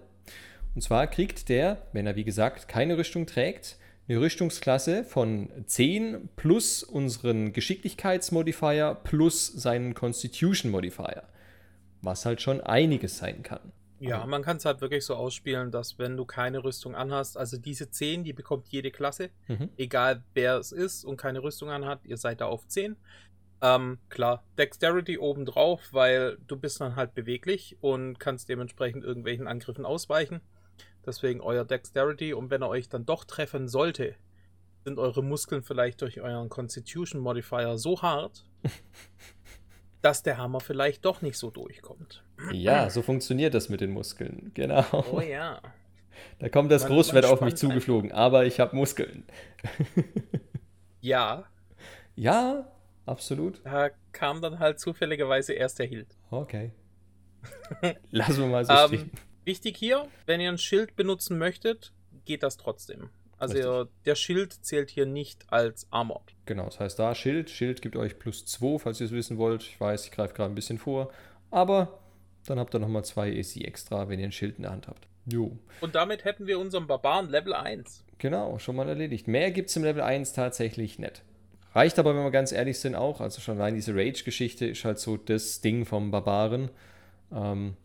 [0.75, 3.77] Und zwar kriegt der, wenn er wie gesagt keine Rüstung trägt,
[4.07, 11.23] eine Rüstungsklasse von 10 plus unseren Geschicklichkeitsmodifier plus seinen Constitution Modifier
[12.03, 13.71] was halt schon einiges sein kann.
[13.99, 17.57] Ja, man kann es halt wirklich so ausspielen, dass wenn du keine Rüstung anhast, also
[17.57, 19.69] diese 10, die bekommt jede Klasse, mhm.
[19.77, 22.97] egal wer es ist und keine Rüstung anhat, ihr seid da auf 10.
[23.61, 29.85] Ähm, klar, Dexterity obendrauf, weil du bist dann halt beweglich und kannst dementsprechend irgendwelchen Angriffen
[29.85, 30.41] ausweichen.
[31.05, 34.15] Deswegen euer Dexterity und wenn er euch dann doch treffen sollte,
[34.83, 38.45] sind eure Muskeln vielleicht durch euren Constitution Modifier so hart,
[40.03, 42.23] dass der Hammer vielleicht doch nicht so durchkommt.
[42.51, 44.51] Ja, so funktioniert das mit den Muskeln.
[44.53, 44.85] Genau.
[45.11, 45.61] Oh ja.
[46.39, 48.23] Da kommt das man, Großschwert auf mich zugeflogen, einfach.
[48.23, 49.23] aber ich habe Muskeln.
[51.01, 51.45] ja.
[52.15, 52.67] Ja,
[53.05, 53.61] absolut.
[53.63, 56.07] Da kam dann halt zufälligerweise erst der Hild.
[56.29, 56.73] Okay.
[58.11, 59.11] Lassen wir mal so ähm, stehen.
[59.45, 61.93] Wichtig hier, wenn ihr ein Schild benutzen möchtet,
[62.25, 63.09] geht das trotzdem.
[63.43, 64.03] Also Richtig.
[64.05, 66.23] der Schild zählt hier nicht als Armor.
[66.45, 67.49] Genau, das heißt da Schild.
[67.49, 69.63] Schild gibt euch plus 2, falls ihr es wissen wollt.
[69.63, 71.11] Ich weiß, ich greife gerade ein bisschen vor.
[71.51, 71.99] Aber
[72.45, 75.07] dann habt ihr nochmal 2 AC extra, wenn ihr ein Schild in der Hand habt.
[75.25, 75.57] Jo.
[75.81, 78.05] Und damit hätten wir unseren Barbaren Level 1.
[78.17, 79.27] Genau, schon mal erledigt.
[79.27, 81.21] Mehr gibt es im Level 1 tatsächlich nicht.
[81.75, 83.19] Reicht aber, wenn wir ganz ehrlich sind, auch.
[83.19, 86.69] Also schon allein diese Rage-Geschichte ist halt so das Ding vom Barbaren.
[87.33, 87.75] Ähm,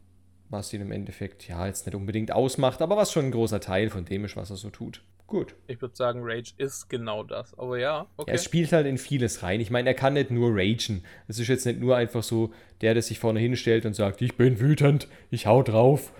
[0.50, 3.90] was ihn im Endeffekt ja jetzt nicht unbedingt ausmacht, aber was schon ein großer Teil
[3.90, 5.02] von dem ist, was er so tut.
[5.28, 5.54] Gut.
[5.66, 7.56] Ich würde sagen, Rage ist genau das.
[7.58, 8.30] Aber ja, okay.
[8.30, 9.60] Ja, es spielt halt in vieles rein.
[9.60, 11.04] Ich meine, er kann nicht nur ragen.
[11.28, 14.36] Es ist jetzt nicht nur einfach so der, der sich vorne hinstellt und sagt, ich
[14.38, 16.12] bin wütend, ich hau drauf.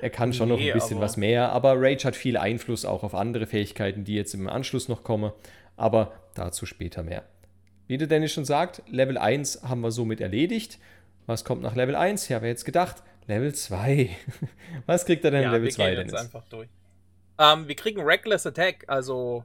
[0.00, 3.02] Er kann schon noch Nee, ein bisschen was mehr, aber Rage hat viel Einfluss auch
[3.02, 5.32] auf andere Fähigkeiten, die jetzt im Anschluss noch kommen.
[5.76, 7.24] Aber dazu später mehr.
[7.86, 10.78] Wie der Dennis schon sagt, Level 1 haben wir somit erledigt.
[11.26, 12.30] Was kommt nach Level 1?
[12.30, 13.02] Ja, wer jetzt gedacht?
[13.26, 14.08] Level 2.
[14.86, 16.24] Was kriegt er denn in ja, Level wir 2, gehen jetzt Dennis?
[16.24, 16.68] einfach durch.
[17.38, 19.44] Ähm, wir kriegen Reckless Attack, also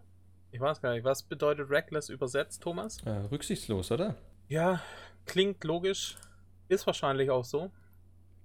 [0.52, 2.98] ich weiß gar nicht, was bedeutet Reckless übersetzt, Thomas?
[3.06, 4.16] Äh, rücksichtslos, oder?
[4.48, 4.82] Ja,
[5.26, 6.18] klingt logisch,
[6.68, 7.72] ist wahrscheinlich auch so.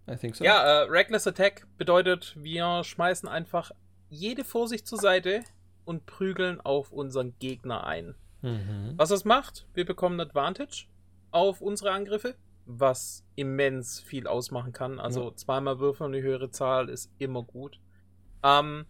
[0.08, 0.44] I think so.
[0.44, 3.72] Ja, äh, Reckless Attack bedeutet, wir schmeißen einfach
[4.08, 5.42] jede Vorsicht zur Seite
[5.84, 8.14] und prügeln auf unseren Gegner ein.
[8.42, 8.94] Mhm.
[8.96, 10.86] Was das macht, wir bekommen Advantage
[11.32, 15.00] auf unsere Angriffe, was immens viel ausmachen kann.
[15.00, 17.80] Also zweimal würfeln und die höhere Zahl ist immer gut.
[18.42, 18.86] Ähm,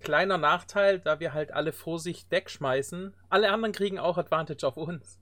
[0.00, 5.18] kleiner Nachteil, da wir halt alle Vorsicht wegschmeißen, alle anderen kriegen auch Advantage auf uns.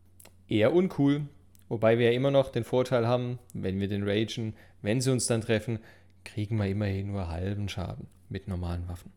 [0.49, 1.29] eher uncool.
[1.69, 5.27] Wobei wir ja immer noch den Vorteil haben, wenn wir den ragen, wenn sie uns
[5.27, 5.81] dann treffen,
[6.25, 9.13] kriegen wir immerhin nur halben Schaden mit normalen Waffen.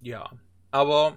[0.00, 0.30] Ja,
[0.70, 1.16] aber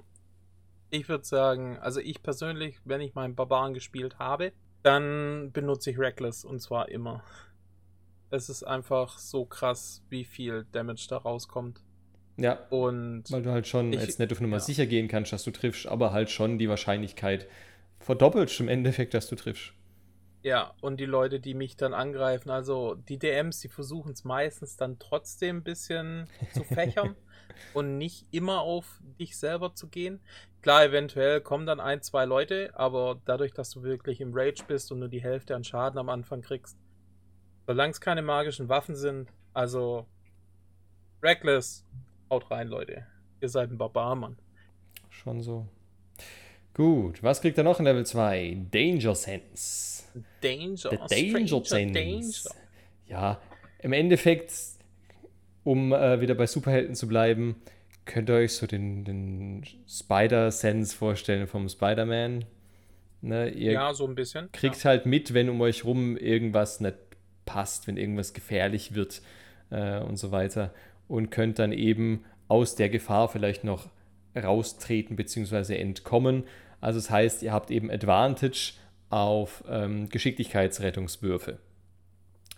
[0.91, 4.52] ich würde sagen, also ich persönlich, wenn ich meinen Barbaren gespielt habe,
[4.84, 7.24] dann benutze ich Reckless und zwar immer.
[8.30, 11.84] Es ist einfach so krass, wie viel Damage da rauskommt.
[12.41, 14.60] Ja, Und weil du halt schon Ich- jetzt nicht auf Nummer ja.
[14.60, 17.47] sicher gehen kannst, dass du triffst, aber halt schon die Wahrscheinlichkeit
[17.99, 19.73] verdoppelt im Endeffekt, dass du triffst.
[20.43, 24.75] ja, und die Leute, die mich dann angreifen, also die DMs, die versuchen es meistens
[24.75, 27.15] dann trotzdem ein bisschen zu fächern
[27.73, 30.19] und nicht immer auf dich selber zu gehen.
[30.63, 34.91] Klar, eventuell kommen dann ein, zwei Leute, aber dadurch, dass du wirklich im Rage bist
[34.91, 36.75] und nur die Hälfte an Schaden am Anfang kriegst,
[37.67, 40.08] solange es keine magischen Waffen sind, also
[41.21, 41.86] Reckless,
[42.32, 43.06] haut rein, Leute.
[43.41, 44.38] Ihr seid ein Barbar, Mann.
[45.10, 45.67] Schon so.
[46.74, 48.65] Gut, was kriegt er noch in Level 2?
[48.72, 50.04] Danger Sense.
[50.41, 51.94] Danger, Der Danger Sense.
[51.94, 52.56] Danger.
[53.08, 53.41] Ja,
[53.80, 54.54] im Endeffekt,
[55.63, 57.62] um äh, wieder bei Superhelden zu bleiben,
[58.06, 62.46] könnt ihr euch so den, den Spider-Sense vorstellen vom Spider-Man.
[63.24, 64.52] Ne, ihr Ja, so ein bisschen.
[64.52, 66.96] kriegt halt mit, wenn um euch rum irgendwas nicht
[67.46, 69.22] passt, wenn irgendwas gefährlich wird
[69.72, 70.74] äh, und so weiter.
[71.12, 73.89] Und könnt dann eben aus der Gefahr vielleicht noch
[74.36, 75.76] raustreten bzw.
[75.76, 76.43] entkommen.
[76.80, 78.74] Also das heißt, ihr habt eben Advantage
[79.10, 81.60] auf ähm, Geschicklichkeitsrettungswürfe,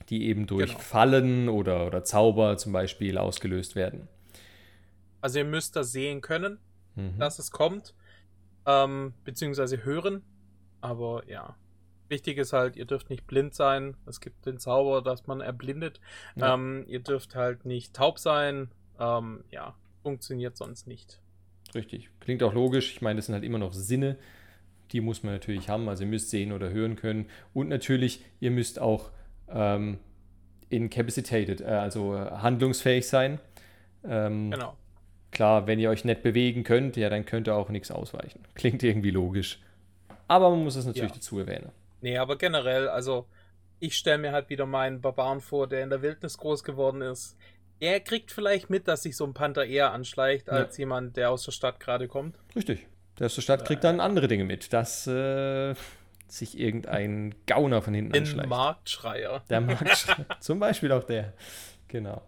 [0.09, 0.79] die eben durch Genau.
[0.79, 4.07] Fallen oder, oder Zauber zum Beispiel ausgelöst werden.
[5.19, 6.59] Also ihr müsst das sehen können,
[6.95, 7.17] Mhm.
[7.17, 7.95] dass es kommt,
[8.67, 10.21] ähm, beziehungsweise hören.
[10.79, 11.55] Aber ja,
[12.13, 13.95] wichtig ist halt, ihr dürft nicht blind sein.
[14.05, 15.99] Es gibt den Zauber, dass man erblindet.
[16.35, 16.53] Ja.
[16.53, 18.69] Ähm, ihr dürft halt nicht taub sein.
[18.99, 21.19] Ähm, ja, funktioniert sonst nicht.
[21.75, 22.09] Richtig.
[22.21, 22.93] Klingt auch logisch.
[22.93, 24.17] Ich meine, das sind halt immer noch Sinne.
[24.91, 25.89] Die muss man natürlich haben.
[25.89, 27.25] Also ihr müsst sehen oder hören können.
[27.53, 29.09] Und natürlich, ihr müsst auch
[29.49, 29.97] ähm,
[30.69, 33.39] incapacitated, äh, also äh, handlungsfähig sein.
[34.03, 34.77] Ähm, Genau.
[35.31, 38.43] Klar, wenn ihr euch nicht bewegen könnt, ja, dann könnt ihr auch nichts ausweichen.
[38.53, 39.59] Klingt irgendwie logisch.
[40.27, 41.15] Aber man muss es natürlich Ja.
[41.15, 41.71] dazu erwähnen.
[42.03, 43.27] Nee, aber generell, also
[43.79, 47.37] ich stelle mir halt wieder meinen Barbaren vor, der in der Wildnis groß geworden ist.
[47.79, 50.53] Er kriegt vielleicht mit, dass sich so ein Panther eher anschleicht, Ja.
[50.53, 52.37] als jemand, der aus der Stadt gerade kommt.
[52.55, 52.87] Richtig.
[53.19, 55.75] Der aus der Stadt kriegt dann andere Dinge mit, dass äh,
[56.27, 58.49] sich irgendein Gauner von hinten Den anschleicht.
[58.49, 59.43] Marktschreier.
[59.49, 60.07] Der Markt.
[60.41, 61.33] Zum Beispiel auch der.
[61.87, 62.21] Genau.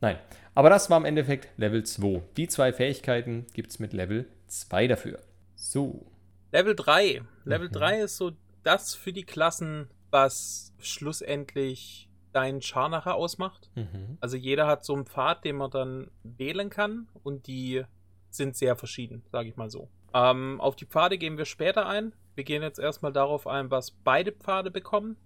[0.00, 0.18] Nein.
[0.54, 2.22] Aber das war im Endeffekt Level 2.
[2.36, 5.18] Die zwei Fähigkeiten gibt es mit Level 2 dafür.
[5.54, 6.06] So.
[6.52, 7.22] Level 3.
[7.44, 7.72] Level Mhm.
[7.72, 8.32] 3 ist so
[8.66, 13.70] das für die Klassen, was schlussendlich deinen Char nachher ausmacht.
[13.74, 14.18] Mhm.
[14.20, 17.84] Also jeder hat so einen Pfad, den man dann wählen kann und die
[18.28, 19.88] sind sehr verschieden, sage ich mal so.
[20.12, 22.12] Ähm, auf die Pfade gehen wir später ein.
[22.34, 25.16] Wir gehen jetzt erstmal darauf ein, was beide Pfade bekommen.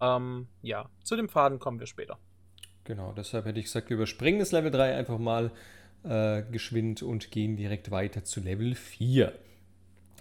[0.00, 2.18] Ähm, ja, zu den Pfaden kommen wir später.
[2.84, 5.52] Genau, deshalb hätte ich gesagt, wir überspringen das Level 3 einfach mal
[6.04, 9.32] äh, geschwind und gehen direkt weiter zu Level 4.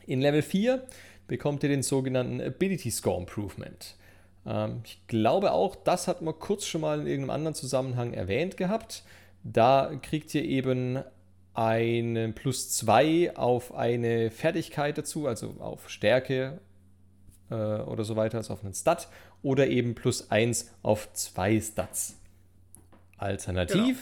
[0.05, 0.85] In Level 4
[1.27, 3.95] bekommt ihr den sogenannten Ability Score Improvement.
[4.45, 8.57] Ähm, ich glaube auch, das hat man kurz schon mal in irgendeinem anderen Zusammenhang erwähnt
[8.57, 9.03] gehabt.
[9.43, 11.03] Da kriegt ihr eben
[11.53, 16.59] einen plus 2 auf eine Fertigkeit dazu, also auf Stärke
[17.49, 19.09] äh, oder so weiter, also auf einen Stat,
[19.41, 22.19] oder eben plus 1 auf zwei Stats.
[23.17, 23.97] Alternativ, genau.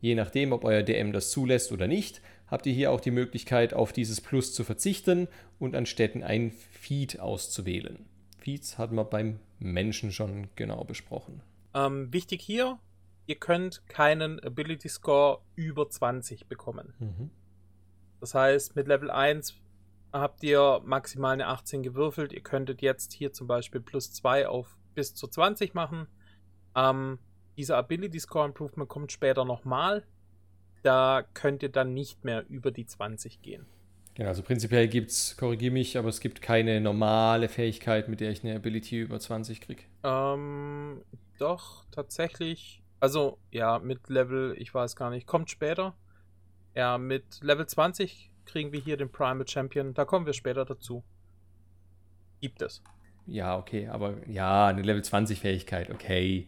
[0.00, 3.74] je nachdem, ob euer DM das zulässt oder nicht, habt ihr hier auch die Möglichkeit,
[3.74, 5.28] auf dieses Plus zu verzichten
[5.58, 8.06] und anstatt ein Feed auszuwählen.
[8.38, 11.42] Feeds hatten wir beim Menschen schon genau besprochen.
[11.72, 12.78] Ähm, wichtig hier,
[13.26, 16.94] ihr könnt keinen Ability Score über 20 bekommen.
[16.98, 17.30] Mhm.
[18.20, 19.54] Das heißt, mit Level 1
[20.12, 22.32] habt ihr maximal eine 18 gewürfelt.
[22.32, 26.06] Ihr könntet jetzt hier zum Beispiel plus 2 auf bis zu 20 machen.
[26.76, 27.18] Ähm,
[27.56, 30.04] dieser Ability Score Improvement kommt später nochmal.
[30.84, 33.64] Da könnt ihr dann nicht mehr über die 20 gehen.
[34.16, 38.30] Genau, also prinzipiell gibt es, korrigiere mich, aber es gibt keine normale Fähigkeit, mit der
[38.30, 39.82] ich eine Ability über 20 kriege.
[40.04, 41.02] Ähm,
[41.38, 42.82] doch, tatsächlich.
[43.00, 45.96] Also, ja, mit Level, ich weiß gar nicht, kommt später.
[46.74, 49.94] Ja, mit Level 20 kriegen wir hier den Primal Champion.
[49.94, 51.02] Da kommen wir später dazu.
[52.42, 52.82] Gibt es.
[53.26, 56.46] Ja, okay, aber ja, eine Level 20 Fähigkeit, okay.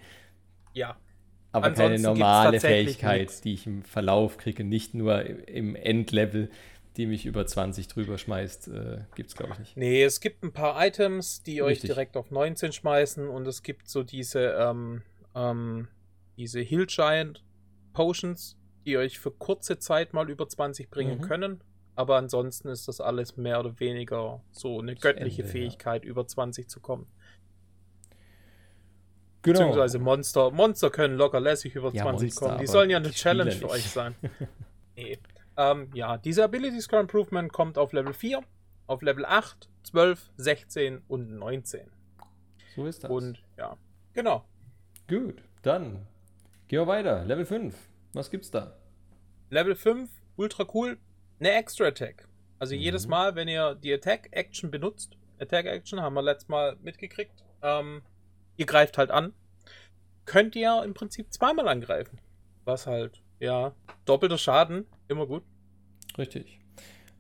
[0.75, 0.99] Ja.
[1.56, 3.40] Aber Ansonsten keine normale Fähigkeit, nichts.
[3.40, 6.50] die ich im Verlauf kriege, nicht nur im Endlevel,
[6.98, 9.76] die mich über 20 drüber schmeißt, äh, gibt es, glaube ich, nicht.
[9.78, 11.84] Nee, es gibt ein paar Items, die Richtig.
[11.84, 15.00] euch direkt auf 19 schmeißen und es gibt so diese, ähm,
[15.34, 15.88] ähm,
[16.36, 17.42] diese Hill Giant
[17.94, 21.22] Potions, die euch für kurze Zeit mal über 20 bringen mhm.
[21.22, 21.64] können.
[21.94, 26.10] Aber ansonsten ist das alles mehr oder weniger so eine göttliche Ende, Fähigkeit, ja.
[26.10, 27.06] über 20 zu kommen.
[29.46, 29.61] Genau.
[29.61, 30.50] Beziehungsweise Monster.
[30.50, 32.59] Monster können locker lässig über ja, 20 Monster, kommen.
[32.59, 34.16] Die sollen ja eine Challenge für euch sein.
[34.96, 35.18] nee.
[35.56, 38.42] Ähm, ja, diese Ability Score Improvement kommt auf Level 4,
[38.88, 41.88] auf Level 8, 12, 16 und 19.
[42.74, 43.11] So ist das.
[43.11, 43.76] Und ja,
[44.14, 44.44] genau.
[45.09, 46.06] Gut, dann
[46.66, 47.24] gehen wir weiter.
[47.24, 47.74] Level 5.
[48.14, 48.76] Was gibt's da?
[49.50, 50.98] Level 5, ultra cool,
[51.38, 52.26] eine Extra Attack.
[52.59, 52.80] Also mhm.
[52.80, 57.44] jedes Mal, wenn ihr die Attack Action benutzt, Attack Action haben wir letztes Mal mitgekriegt,
[57.62, 58.02] ähm,
[58.56, 59.32] ihr greift halt an,
[60.24, 62.18] könnt ihr im Prinzip zweimal angreifen.
[62.64, 65.44] Was halt, ja, doppelter Schaden, immer gut.
[66.18, 66.58] Richtig.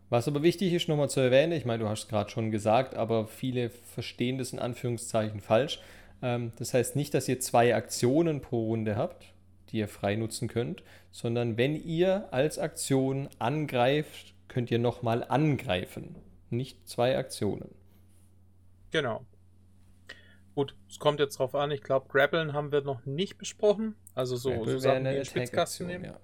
[0.08, 2.94] Was aber wichtig ist, nochmal zu erwähnen, ich meine, du hast es gerade schon gesagt,
[2.94, 5.80] aber viele verstehen das in Anführungszeichen falsch.
[6.22, 9.32] Ähm, das heißt nicht, dass ihr zwei Aktionen pro Runde habt,
[9.70, 16.14] die ihr frei nutzen könnt, sondern wenn ihr als Aktion angreift, könnt ihr nochmal angreifen.
[16.50, 17.74] Nicht zwei Aktionen.
[18.92, 19.26] Genau.
[20.56, 21.70] Gut, es kommt jetzt drauf an.
[21.70, 23.94] Ich glaube, Grappeln haben wir noch nicht besprochen.
[24.14, 26.06] Also so, so Sachen wie Spitzkasten nehmen.
[26.06, 26.20] Ja.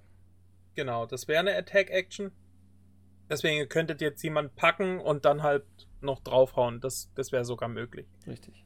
[0.73, 2.31] Genau, das wäre eine Attack-Action.
[3.29, 5.65] Deswegen könntet ihr jetzt jemanden packen und dann halt
[6.01, 6.81] noch draufhauen.
[6.81, 8.07] Das, das wäre sogar möglich.
[8.25, 8.65] Richtig.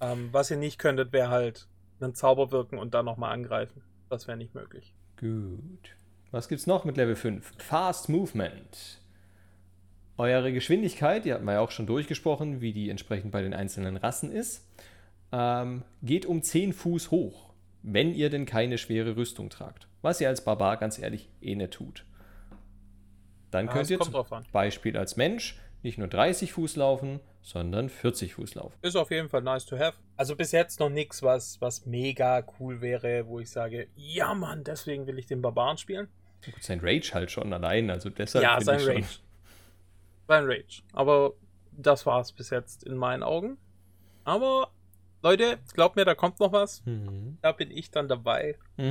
[0.00, 1.66] Ähm, was ihr nicht könntet, wäre halt
[2.00, 3.82] einen Zauber wirken und dann nochmal angreifen.
[4.08, 4.94] Das wäre nicht möglich.
[5.18, 5.96] Gut.
[6.30, 7.54] Was gibt's noch mit Level 5?
[7.58, 9.02] Fast Movement.
[10.16, 13.96] Eure Geschwindigkeit, die hatten wir ja auch schon durchgesprochen, wie die entsprechend bei den einzelnen
[13.96, 14.64] Rassen ist,
[15.32, 19.88] ähm, geht um 10 Fuß hoch, wenn ihr denn keine schwere Rüstung tragt.
[20.02, 22.04] Was ihr als Barbar ganz ehrlich eh nicht tut.
[23.50, 28.34] Dann ja, könnt ihr zum Beispiel als Mensch nicht nur 30 Fuß laufen, sondern 40
[28.34, 28.74] Fuß laufen.
[28.82, 29.96] Ist auf jeden Fall nice to have.
[30.16, 34.64] Also bis jetzt noch nichts, was, was mega cool wäre, wo ich sage, ja Mann,
[34.64, 36.08] deswegen will ich den Barbaren spielen.
[36.44, 38.42] Gut, sein Rage halt schon allein, also deshalb.
[38.42, 39.04] Ja, sein Rage.
[40.28, 40.82] Sein Rage.
[40.92, 41.34] Aber
[41.72, 43.58] das war es bis jetzt in meinen Augen.
[44.24, 44.71] Aber
[45.22, 46.84] Leute, glaubt mir, da kommt noch was.
[46.84, 47.38] Mhm.
[47.42, 48.56] Da bin ich dann dabei.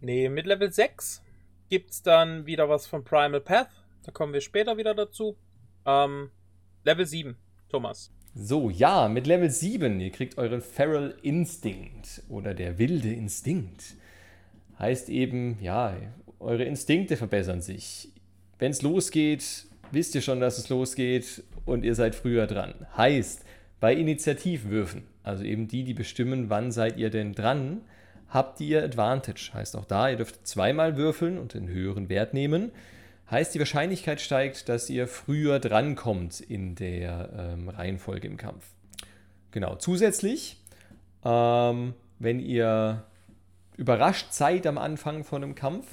[0.00, 1.22] nee, mit Level 6
[1.68, 3.70] gibt es dann wieder was von Primal Path.
[4.04, 5.36] Da kommen wir später wieder dazu.
[5.84, 6.30] Ähm,
[6.84, 7.36] Level 7,
[7.68, 8.12] Thomas.
[8.34, 13.96] So, ja, mit Level 7, ihr kriegt euren Feral Instinct oder der wilde Instinkt.
[14.78, 15.96] Heißt eben, ja,
[16.38, 18.08] eure Instinkte verbessern sich.
[18.58, 22.86] Wenn es losgeht, wisst ihr schon, dass es losgeht und ihr seid früher dran.
[22.96, 23.44] Heißt,
[23.82, 27.80] bei Initiativwürfen, also eben die, die bestimmen, wann seid ihr denn dran,
[28.28, 29.50] habt ihr Advantage.
[29.52, 32.70] Heißt auch da, ihr dürft zweimal würfeln und den höheren Wert nehmen.
[33.28, 38.64] Heißt, die Wahrscheinlichkeit steigt, dass ihr früher drankommt in der ähm, Reihenfolge im Kampf.
[39.50, 39.74] Genau.
[39.74, 40.58] Zusätzlich,
[41.24, 43.02] ähm, wenn ihr
[43.76, 45.88] überrascht seid am Anfang von einem Kampf,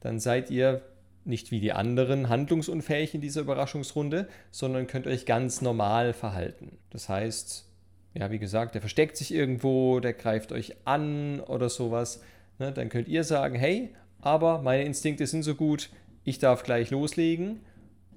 [0.00, 0.82] dann seid ihr
[1.24, 6.78] nicht wie die anderen handlungsunfähig in dieser Überraschungsrunde, sondern könnt euch ganz normal verhalten.
[6.90, 7.68] Das heißt,
[8.14, 12.22] ja, wie gesagt, der versteckt sich irgendwo, der greift euch an oder sowas.
[12.58, 15.90] Ne, dann könnt ihr sagen, hey, aber meine Instinkte sind so gut,
[16.22, 17.60] ich darf gleich loslegen.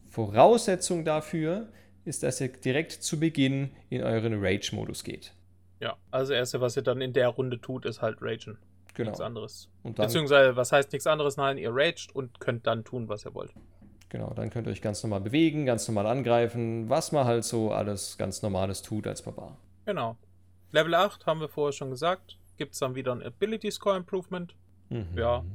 [0.10, 1.68] Voraussetzung dafür
[2.06, 5.34] ist, dass ihr direkt zu Beginn in euren Rage-Modus geht.
[5.80, 8.58] Ja, also das erste, was ihr dann in der Runde tut, ist halt Ragen.
[8.98, 9.12] Genau.
[9.12, 9.70] Nichts anderes.
[9.84, 11.38] Und dann, Beziehungsweise, was heißt nichts anderes?
[11.38, 13.54] Nein, ihr raged und könnt dann tun, was ihr wollt.
[14.10, 17.72] genau, dann könnt ihr euch ganz normal bewegen, ganz normal angreifen, was man halt so
[17.72, 19.58] alles ganz Normales tut als Barbar.
[19.86, 20.18] Genau.
[20.72, 22.38] Level 8 haben wir vorher schon gesagt.
[22.58, 24.56] Gibt es dann wieder ein Ability Score Improvement.
[24.90, 25.08] Mhm.
[25.16, 25.46] Ja.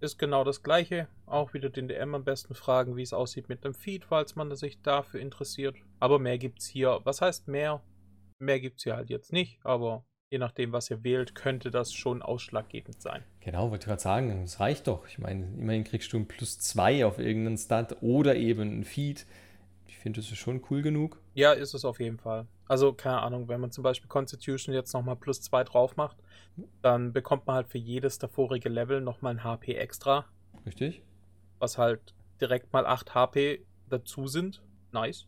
[0.00, 1.08] Ist genau das gleiche.
[1.26, 4.54] Auch wieder den DM am besten fragen, wie es aussieht mit dem Feed, falls man
[4.56, 5.76] sich dafür interessiert.
[6.00, 7.00] Aber mehr gibt's hier.
[7.04, 7.82] Was heißt mehr?
[8.38, 12.22] Mehr gibt's hier halt jetzt nicht, aber je nachdem, was ihr wählt, könnte das schon
[12.22, 13.24] ausschlaggebend sein.
[13.40, 15.06] Genau, wollte gerade sagen, das reicht doch.
[15.08, 19.26] Ich meine, immerhin kriegst du ein plus 2 auf irgendeinen Stat oder eben ein Feed.
[19.88, 21.20] Ich finde, das ist schon cool genug.
[21.34, 22.46] Ja, ist es auf jeden Fall.
[22.68, 26.16] Also, keine Ahnung, wenn man zum Beispiel Constitution jetzt nochmal plus 2 drauf macht,
[26.80, 30.26] dann bekommt man halt für jedes davorige Level nochmal ein HP extra,
[30.64, 31.02] Richtig?
[31.58, 34.62] was halt direkt mal 8 HP dazu sind.
[34.92, 35.26] Nice.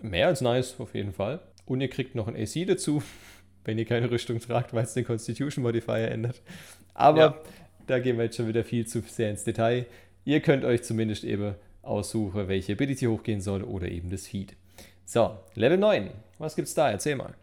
[0.00, 1.40] Mehr als nice, auf jeden Fall.
[1.66, 3.02] Und ihr kriegt noch ein AC dazu,
[3.64, 6.42] wenn ihr keine Rüstung tragt, weil es den Constitution Modifier ändert.
[6.94, 7.38] Aber Ja.
[7.86, 9.86] da gehen wir jetzt schon wieder viel zu sehr ins Detail.
[10.24, 14.56] Ihr könnt euch zumindest eben aussuchen, welche Ability hochgehen soll oder eben das Feed.
[15.04, 16.10] So, Level 9.
[16.38, 16.90] Was gibt's da?
[16.90, 17.34] Erzähl mal.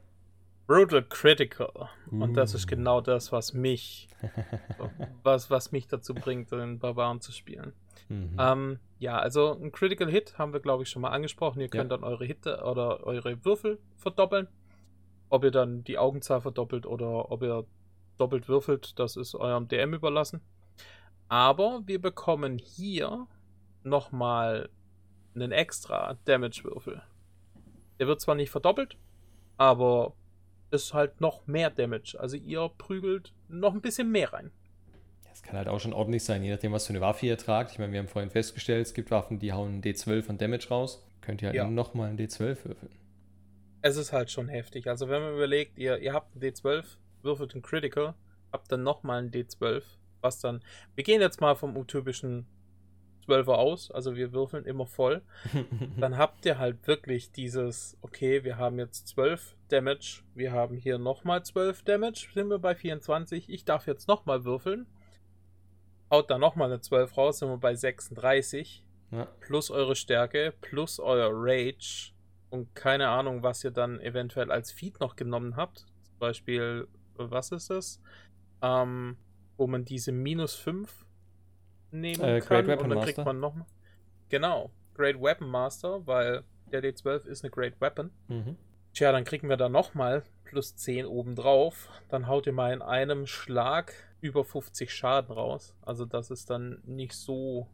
[0.65, 1.89] Brutal Critical.
[2.11, 2.57] Und das Uh.
[2.57, 4.07] ist genau das, was mich,
[5.23, 7.73] was, was mich dazu bringt, den Barbaren zu spielen.
[8.07, 8.37] Mhm.
[8.39, 11.59] Ähm, ja, also ein Critical Hit haben wir, glaube ich, schon mal angesprochen.
[11.61, 11.97] Ihr könnt Ja.
[11.97, 14.47] dann eure Hitte oder eure Würfel verdoppeln.
[15.29, 17.65] Ob ihr dann die Augenzahl verdoppelt oder ob ihr
[18.17, 20.41] doppelt würfelt, das ist eurem DM überlassen.
[21.27, 23.27] Aber wir bekommen hier
[23.83, 24.69] nochmal
[25.35, 27.01] einen extra Damage-Würfel.
[27.99, 28.97] Der wird zwar nicht verdoppelt,
[29.57, 30.13] aber
[30.71, 32.17] ist halt noch mehr Damage.
[32.19, 34.51] Also ihr prügelt noch ein bisschen mehr rein.
[35.29, 37.71] Das kann halt auch schon ordentlich sein, je nachdem, was für eine Waffe ihr tragt.
[37.71, 40.69] Ich meine, wir haben vorhin festgestellt, es gibt Waffen, die hauen einen D12 von Damage
[40.69, 41.05] raus.
[41.21, 41.67] Könnt ihr halt Ja.
[41.69, 42.91] nochmal einen D12 würfeln.
[43.81, 44.87] Es ist halt schon heftig.
[44.87, 46.83] Also wenn man überlegt, ihr, ihr habt einen D12,
[47.21, 48.13] würfelt einen Critical,
[48.51, 49.83] habt dann nochmal einen D12,
[50.21, 50.63] was dann.
[50.95, 52.45] Wir gehen jetzt mal vom typischen
[53.29, 55.21] 12er aus, also wir würfeln immer voll.
[55.97, 60.97] Dann habt ihr halt wirklich dieses, okay, wir haben jetzt 12 Damage, wir haben hier
[60.97, 64.87] nochmal 12 Damage, sind wir bei 24, ich darf jetzt nochmal würfeln.
[66.09, 69.27] Haut da nochmal eine 12 raus, sind wir bei 36 ja.
[69.41, 72.13] plus eure Stärke, plus euer Rage
[72.49, 75.85] und keine Ahnung, was ihr dann eventuell als Feed noch genommen habt.
[76.03, 78.01] Zum Beispiel, was ist das?
[78.61, 79.17] Ähm,
[79.57, 81.05] wo man diese minus 5
[81.91, 83.33] nehmen Äh, kann Great Weapon und dann kriegt Master.
[83.33, 83.55] man noch.
[84.29, 88.11] Genau, Great Weapon Master, weil der D12 ist eine Great Weapon.
[88.27, 88.57] Mhm.
[88.93, 91.89] Tja, dann kriegen wir da nochmal plus 10 obendrauf.
[92.09, 95.75] Dann haut ihr mal in einem Schlag über 50 Schaden raus.
[95.81, 97.67] Also das ist dann nicht so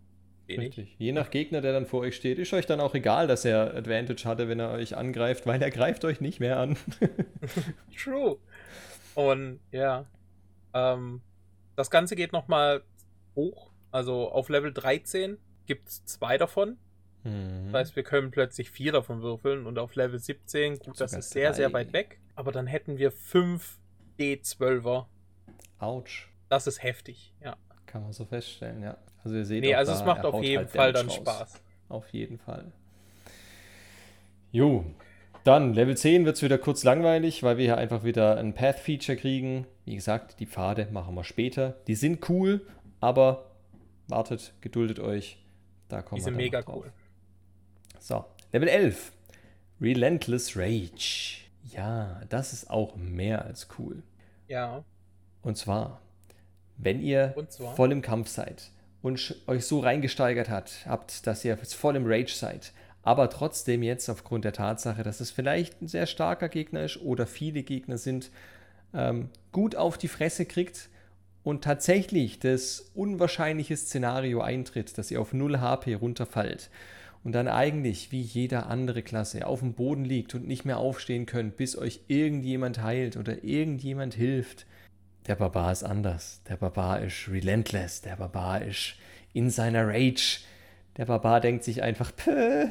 [0.47, 0.77] wenig.
[0.77, 0.95] Richtig.
[0.97, 3.75] Je nach Gegner, der dann vor euch steht, ist euch dann auch egal, dass er
[3.75, 6.77] Advantage hatte, wenn er euch angreift, weil er greift euch nicht mehr an.
[7.97, 8.38] True.
[9.15, 10.05] Und ja,
[10.73, 11.21] ähm,
[11.75, 12.84] das Ganze geht nochmal
[13.36, 13.71] hoch.
[13.91, 16.77] Also auf Level 13 gibt es zwei davon.
[17.23, 17.71] Mhm.
[17.71, 19.65] Das heißt, wir können plötzlich vier davon würfeln.
[19.65, 21.79] Und auf Level 17, gut, das ist sehr, sehr drei.
[21.79, 22.19] weit weg.
[22.36, 23.79] Aber dann hätten wir fünf
[24.19, 25.05] D12er.
[25.79, 26.29] Autsch.
[26.49, 27.58] Das ist heftig, ja.
[27.95, 28.97] Kann man so feststellen, ja.
[29.23, 31.38] Also ihr seht Nee, also da, es macht auf jeden halt Fall Damage dann raus.
[31.39, 31.62] Spaß.
[31.88, 32.73] Auf jeden Fall.
[34.51, 34.84] Jo,
[35.45, 39.17] dann Level 10 wird es wieder kurz langweilig, weil wir hier einfach wieder ein Path-Feature
[39.17, 39.65] kriegen.
[39.86, 41.77] Wie gesagt, die Pfade machen wir später.
[41.88, 42.67] Die sind cool,
[42.99, 43.45] aber
[44.10, 45.38] wartet, geduldet euch.
[45.88, 46.84] Da kommen Die sind wir dann mega drauf.
[46.84, 46.91] cool.
[47.97, 49.13] So, Level 11.
[49.79, 51.45] Relentless Rage.
[51.71, 54.03] Ja, das ist auch mehr als cool.
[54.49, 54.84] Ja,
[55.43, 56.01] Und zwar,
[56.77, 57.33] wenn ihr
[57.75, 62.05] voll im Kampf seid und euch so reingesteigert hat, habt, dass ihr jetzt voll im
[62.05, 66.83] Rage seid, aber trotzdem jetzt aufgrund der Tatsache, dass es vielleicht ein sehr starker Gegner
[66.83, 68.31] ist oder viele Gegner sind,
[68.93, 70.89] ähm, gut auf die Fresse kriegt
[71.43, 76.71] und tatsächlich das unwahrscheinliche Szenario eintritt, dass ihr auf 0 HP runterfallt
[77.23, 81.25] und dann eigentlich wie jeder andere Klasse auf dem Boden liegt und nicht mehr aufstehen
[81.25, 84.65] könnt, bis euch irgendjemand heilt oder irgendjemand hilft.
[85.27, 86.41] Der Barbar ist anders.
[86.49, 88.01] Der Barbar ist relentless.
[88.01, 88.95] Der Barbar ist
[89.33, 90.39] in seiner Rage.
[90.97, 92.67] Der Barbar denkt sich einfach, "Päh,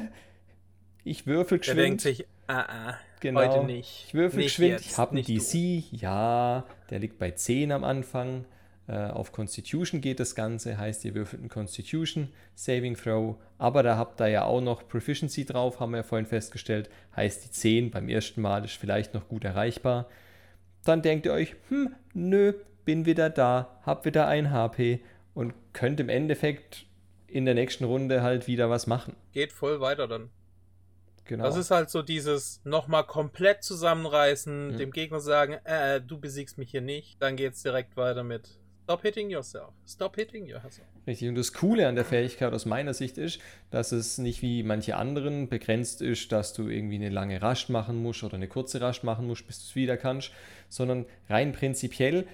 [1.03, 1.79] ich würfel der geschwind.
[1.79, 3.41] denkt sich, ah, ah, Genau.
[3.41, 4.05] heute nicht.
[4.07, 4.71] Ich würfel nicht geschwind.
[4.71, 5.33] jetzt, ich habe einen nicht du.
[5.33, 5.83] DC.
[5.91, 8.45] Ja, der liegt bei 10 am Anfang.
[8.87, 10.77] Äh, auf Constitution geht das Ganze.
[10.77, 13.35] Heißt, ihr würfelt einen Constitution Saving Throw.
[13.57, 16.89] Aber da habt ihr ja auch noch Proficiency drauf, haben wir ja vorhin festgestellt.
[17.15, 20.07] Heißt, die 10 beim ersten Mal ist vielleicht noch gut erreichbar.
[20.85, 22.53] Dann denkt ihr euch, hm, nö,
[22.85, 26.85] bin wieder da, hab wieder ein HP und könnt im Endeffekt
[27.27, 29.15] in der nächsten Runde halt wieder was machen.
[29.33, 30.29] Geht voll weiter dann.
[31.25, 31.43] Genau.
[31.43, 34.77] Das ist halt so dieses nochmal komplett zusammenreißen, Ja.
[34.77, 37.19] dem Gegner sagen, äh, du besiegst mich hier nicht.
[37.21, 39.73] Dann geht's direkt weiter mit Stop hitting yourself.
[39.87, 40.87] Stop hitting yourself.
[41.07, 41.29] Richtig.
[41.29, 43.39] Und das Coole an der Fähigkeit aus meiner Sicht ist,
[43.69, 48.01] dass es nicht wie manche anderen begrenzt ist, dass du irgendwie eine lange Rast machen
[48.01, 50.31] musst oder eine kurze Rast machen musst, bis du es wieder kannst,
[50.67, 52.25] sondern rein prinzipiell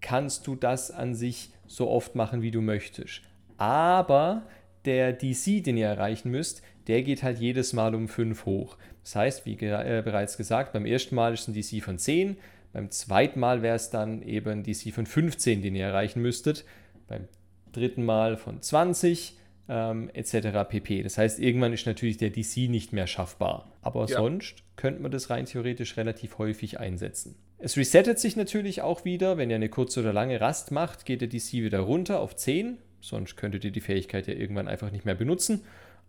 [0.00, 3.22] kannst du das an sich so oft machen, wie du möchtest.
[3.56, 4.42] Aber
[4.84, 8.76] der DC, den ihr erreichen müsst, der geht halt jedes Mal um 5 hoch.
[9.02, 12.36] Das heißt, wie äh, bereits gesagt, beim ersten Mal ist ein DC von 10,
[12.72, 16.64] beim zweiten Mal wäre es dann eben DC von 15, den ihr erreichen müsstet.
[17.06, 17.26] Beim
[17.72, 19.36] dritten Mal von 20
[19.68, 20.68] ähm, etc.
[20.68, 21.02] pp.
[21.02, 23.70] Das heißt, irgendwann ist natürlich der DC nicht mehr schaffbar.
[23.82, 24.16] Aber ja.
[24.16, 27.36] sonst könnte man das rein theoretisch relativ häufig einsetzen.
[27.58, 31.20] Es resettet sich natürlich auch wieder, wenn ihr eine kurze oder lange Rast macht, geht
[31.20, 32.78] der DC wieder runter auf 10.
[33.00, 35.62] Sonst könntet ihr die Fähigkeit ja irgendwann einfach nicht mehr benutzen.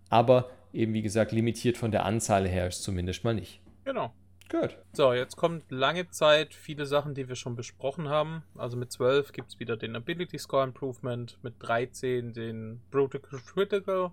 [0.10, 3.60] Aber eben wie gesagt, limitiert von der Anzahl her ist zumindest mal nicht.
[3.84, 4.14] Genau.
[4.50, 4.78] Gut.
[4.94, 8.44] So, jetzt kommt lange Zeit viele Sachen, die wir schon besprochen haben.
[8.58, 14.12] Also mit 12 gibt es wieder den Ability Score Improvement, mit 13 den Brutal Critical,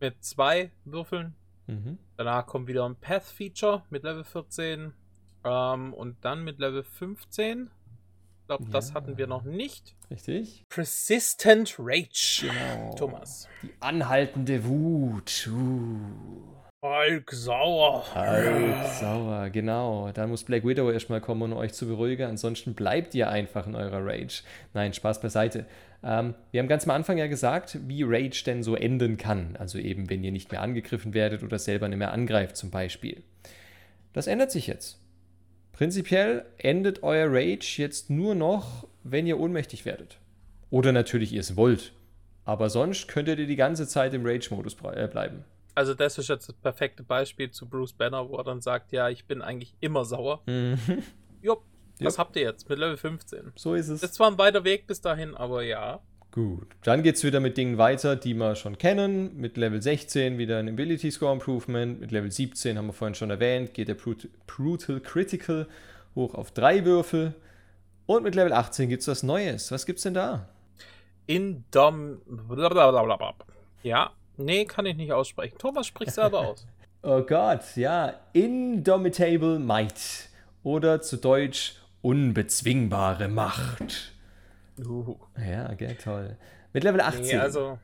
[0.00, 1.34] mit zwei Würfeln.
[1.66, 1.98] Mhm.
[2.16, 4.92] Danach kommt wieder ein Path Feature mit Level 14
[5.44, 7.70] ähm, und dann mit Level 15.
[8.42, 8.70] Ich glaube, ja.
[8.70, 9.96] das hatten wir noch nicht.
[10.08, 10.64] Richtig.
[10.68, 12.46] Persistent Rage.
[12.46, 12.94] Genau.
[12.94, 13.48] Thomas.
[13.62, 15.48] Die anhaltende Wut.
[15.50, 16.55] Uh.
[16.86, 18.04] Hulk sauer.
[18.14, 20.10] Hulk sauer, genau.
[20.12, 22.28] Da muss Black Widow erstmal kommen, um euch zu beruhigen.
[22.28, 24.42] Ansonsten bleibt ihr einfach in eurer Rage.
[24.74, 25.66] Nein, Spaß beiseite.
[26.04, 29.56] Ähm, wir haben ganz am Anfang ja gesagt, wie Rage denn so enden kann.
[29.58, 33.22] Also eben, wenn ihr nicht mehr angegriffen werdet oder selber nicht mehr angreift, zum Beispiel.
[34.12, 34.98] Das ändert sich jetzt.
[35.72, 40.18] Prinzipiell endet euer Rage jetzt nur noch, wenn ihr ohnmächtig werdet.
[40.70, 41.92] Oder natürlich ihr es wollt.
[42.44, 45.44] Aber sonst könntet ihr die ganze Zeit im Rage-Modus äh, bleiben.
[45.76, 49.10] Also das ist jetzt das perfekte Beispiel zu Bruce Banner, wo er dann sagt, ja,
[49.10, 50.40] ich bin eigentlich immer sauer.
[50.46, 50.78] Mhm.
[51.42, 51.64] Jupp,
[52.00, 52.18] was Jupp.
[52.18, 53.52] habt ihr jetzt mit Level 15?
[53.56, 54.00] So ist es.
[54.00, 56.00] Das ist zwar ein weiter Weg bis dahin, aber ja.
[56.32, 59.36] Gut, dann geht es wieder mit Dingen weiter, die wir schon kennen.
[59.36, 62.00] Mit Level 16 wieder ein Ability Score Improvement.
[62.00, 65.68] Mit Level 17 haben wir vorhin schon erwähnt, geht der Brut Brutal Critical
[66.14, 67.34] hoch auf drei Würfel.
[68.06, 69.70] Und mit Level 18 gibt es was Neues.
[69.70, 70.48] Was gibt's denn da?
[71.26, 72.22] Indom.
[72.26, 73.34] Blablabla.
[73.82, 75.58] Ja, Nee, kann ich nicht aussprechen.
[75.58, 76.66] Thomas spricht selber aus.
[77.02, 78.14] oh Gott, ja.
[78.32, 80.28] Indomitable Might.
[80.62, 84.12] Oder zu Deutsch unbezwingbare Macht.
[84.78, 85.16] Uh.
[85.38, 86.36] Ja, okay, toll.
[86.72, 87.22] Mit Level 18.
[87.22, 87.78] Nee, also,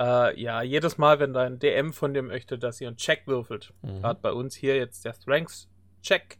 [0.00, 3.72] äh, ja, jedes Mal, wenn dein DM von dir möchte, dass ihr einen Check würfelt,
[3.82, 4.00] mhm.
[4.00, 6.38] gerade bei uns hier jetzt der Strengths-Check,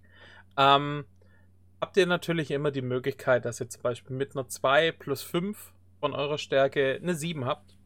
[0.57, 1.05] ähm,
[1.81, 5.73] habt ihr natürlich immer die Möglichkeit, dass ihr zum Beispiel mit einer 2 plus 5
[6.01, 7.77] von eurer Stärke eine 7 habt.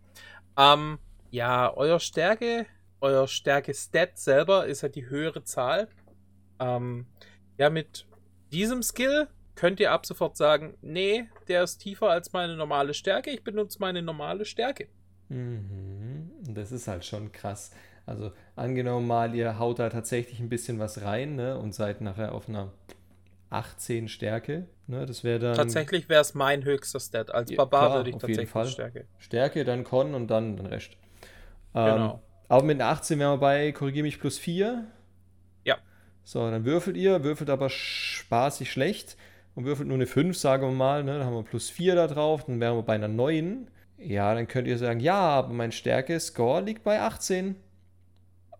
[0.57, 0.99] Ähm,
[1.33, 2.66] ja, euer Stärke,
[3.01, 5.89] euer Stärke-Stat selber ist halt die höhere Zahl.
[6.61, 7.07] Ähm,
[7.59, 8.07] ja, mit
[8.53, 13.30] diesem Skill könnt ihr ab sofort sagen, nee, der ist tiefer als meine normale Stärke,
[13.30, 14.89] ich benutze meine normale Stärke.
[15.30, 16.30] Mhm.
[16.49, 17.70] Das ist halt schon krass.
[18.05, 22.35] Also angenommen mal, ihr haut da tatsächlich ein bisschen was rein ne, und seid nachher
[22.35, 22.72] auf einer
[23.49, 24.66] 18 Stärke.
[24.87, 25.55] Ne, das wäre dann.
[25.55, 27.30] Tatsächlich wäre es mein höchster Stat.
[27.33, 29.07] Als Barbar würde ich tatsächlich Stärke.
[29.18, 30.99] Stärke, dann Con und dann den Rest.
[31.75, 32.23] Ähm, genau.
[32.49, 34.85] Aber mit einer 18 wären wir bei, korrigiere mich, plus 4.
[35.64, 35.79] Ja.
[36.25, 39.16] So, dann würfelt ihr, würfelt aber spaßig schlecht
[39.55, 41.03] und würfelt nur eine 5, sagen wir mal.
[41.03, 41.18] Ne?
[41.18, 43.68] Dann haben wir plus 4 da drauf, dann wären wir bei einer 9.
[43.99, 47.57] Ja, dann könnt ihr sagen, ja, aber mein Stärke-Score liegt bei 18.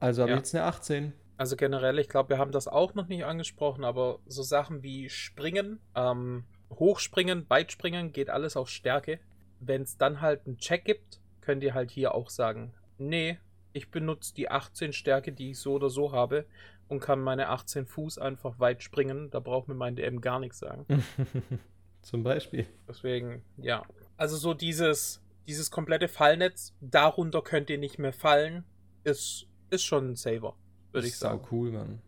[0.01, 0.37] Also habe ja.
[0.37, 1.13] ich jetzt eine 18.
[1.37, 5.09] Also generell, ich glaube, wir haben das auch noch nicht angesprochen, aber so Sachen wie
[5.09, 9.19] Springen, ähm, Hochspringen, Weitspringen, geht alles auf Stärke.
[9.59, 13.39] Wenn es dann halt einen Check gibt, könnt ihr halt hier auch sagen, nee,
[13.73, 16.47] ich benutze die 18 Stärke, die ich so oder so habe
[16.89, 19.31] und kann meine 18 Fuß einfach weit springen.
[19.31, 20.87] Da braucht mir mein DM gar nichts sagen.
[22.03, 22.67] Zum Beispiel.
[22.89, 23.83] Deswegen, ja.
[24.17, 28.65] Also so dieses, dieses komplette Fallnetz, darunter könnt ihr nicht mehr fallen,
[29.05, 30.57] ist, ist schon ein Saver,
[30.91, 31.47] würde ich sagen.
[31.51, 32.03] cool, Mann.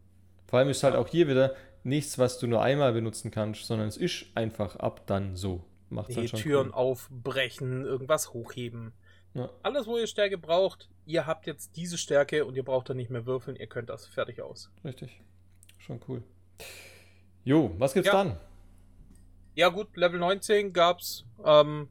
[0.46, 3.88] Vor allem ist halt auch hier wieder nichts, was du nur einmal benutzen kannst, sondern
[3.88, 5.64] es ist einfach ab dann so.
[5.90, 6.74] Macht's halt Türen cool.
[6.74, 8.92] aufbrechen, irgendwas hochheben.
[9.34, 9.50] Ja.
[9.62, 13.10] Alles, wo ihr Stärke braucht, ihr habt jetzt diese Stärke und ihr braucht dann nicht
[13.10, 14.70] mehr würfeln, ihr könnt das fertig aus.
[14.84, 15.20] Richtig.
[15.78, 16.22] Schon cool.
[17.44, 18.12] Jo, was gibt's ja.
[18.24, 18.36] dann?
[19.56, 21.88] Ja, gut, Level 19 gab's ähm,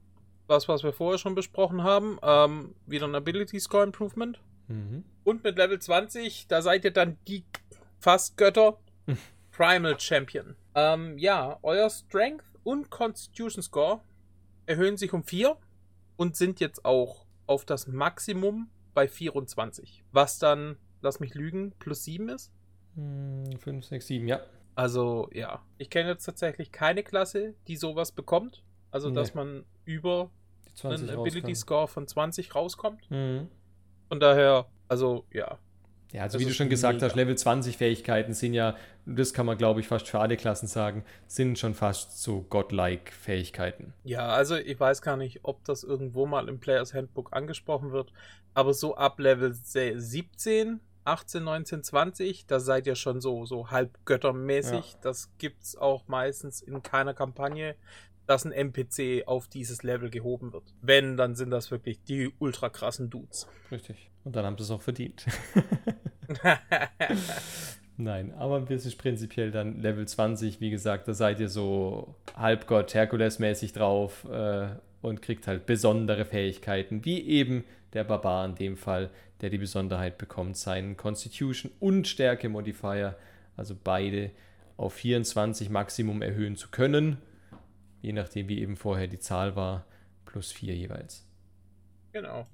[0.48, 2.18] was, was wir vorher schon besprochen haben.
[2.22, 4.40] Ähm, wieder ein Ability Score Improvement.
[4.68, 5.04] Mhm.
[5.24, 7.44] Und mit Level 20, da seid ihr dann die
[8.00, 8.78] fast Götter.
[9.52, 10.56] Primal Champion.
[10.74, 14.02] Ähm, ja, euer Strength und Constitution Score
[14.66, 15.56] erhöhen sich um 4
[16.18, 20.04] und sind jetzt auch auf das Maximum bei 24.
[20.12, 22.52] Was dann, lass mich lügen, plus 7 ist?
[22.96, 24.42] 5, 6, 7, ja.
[24.76, 25.64] Also, ja.
[25.78, 28.64] Ich kenne jetzt tatsächlich keine Klasse, die sowas bekommt.
[28.92, 29.16] Also, nee.
[29.16, 30.32] dass man über
[30.84, 33.10] einen Ability Score von 20 rauskommt.
[33.10, 33.50] Mhm.
[34.08, 35.58] Von daher, also ja,
[36.14, 37.08] ja, also das wie du schon gesagt mega.
[37.08, 40.68] hast, Level 20 Fähigkeiten sind ja, das kann man glaube ich fast für alle Klassen
[40.68, 43.94] sagen, sind schon fast so godlike Fähigkeiten.
[44.04, 48.14] Ja, also ich weiß gar nicht, ob das irgendwo mal im Players Handbook angesprochen wird,
[48.54, 54.06] aber so ab Level 17, 18, 19, 20, da seid ihr schon so, so halb
[54.06, 54.94] göttermäßig.
[54.94, 55.00] Ja.
[55.02, 57.76] Das gibt's auch meistens in keiner Kampagne
[58.28, 60.64] dass ein NPC auf dieses Level gehoben wird.
[60.82, 63.48] Wenn, dann sind das wirklich die ultra krassen Dudes.
[63.72, 64.10] Richtig.
[64.24, 65.26] Und dann haben sie es auch verdient.
[67.98, 70.60] Nein, aber wir sind prinzipiell dann Level 20.
[70.60, 74.68] Wie gesagt, da seid ihr so Halbgott, Herkules-mäßig drauf äh,
[75.02, 77.64] und kriegt halt besondere Fähigkeiten, wie eben
[77.94, 79.10] der Barbar in dem Fall,
[79.42, 83.16] der die Besonderheit bekommt, seinen Constitution und Stärke-Modifier,
[83.58, 84.32] also beide
[84.78, 87.18] auf 24 Maximum erhöhen zu können
[88.04, 89.86] je nachdem, wie eben vorher die Zahl war,
[90.26, 91.26] plus 4 jeweils.
[92.12, 92.46] Genau.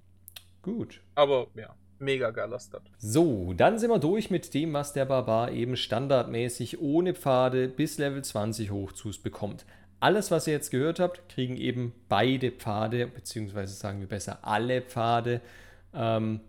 [0.62, 1.02] Gut.
[1.16, 2.84] Aber ja, mega geiler Stat.
[2.98, 7.98] So, dann sind wir durch mit dem, was der Barbar eben standardmäßig ohne Pfade bis
[7.98, 9.66] Level 20 hochzus bekommt.
[10.00, 14.82] Alles, was ihr jetzt gehört habt, kriegen eben beide Pfade, beziehungsweise sagen wir besser alle
[14.82, 15.42] Pfade
[15.94, 16.40] ähm,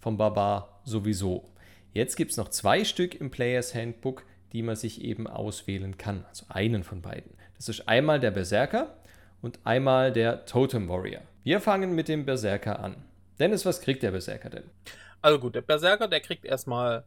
[0.00, 1.44] vom Barbar sowieso.
[1.92, 6.24] Jetzt gibt es noch zwei Stück im Players Handbook, die man sich eben auswählen kann.
[6.28, 7.35] Also einen von beiden.
[7.56, 8.96] Das ist einmal der Berserker
[9.40, 11.22] und einmal der Totem Warrior.
[11.42, 12.96] Wir fangen mit dem Berserker an.
[13.38, 14.64] Dennis, was kriegt der Berserker denn?
[15.22, 17.04] Also gut, der Berserker, der kriegt erstmal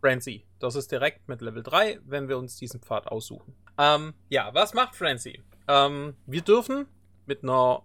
[0.00, 0.44] Frenzy.
[0.58, 3.54] Das ist direkt mit Level 3, wenn wir uns diesen Pfad aussuchen.
[3.78, 5.40] Ähm, ja, was macht Frenzy?
[5.68, 6.86] Ähm, wir dürfen
[7.26, 7.82] mit einer,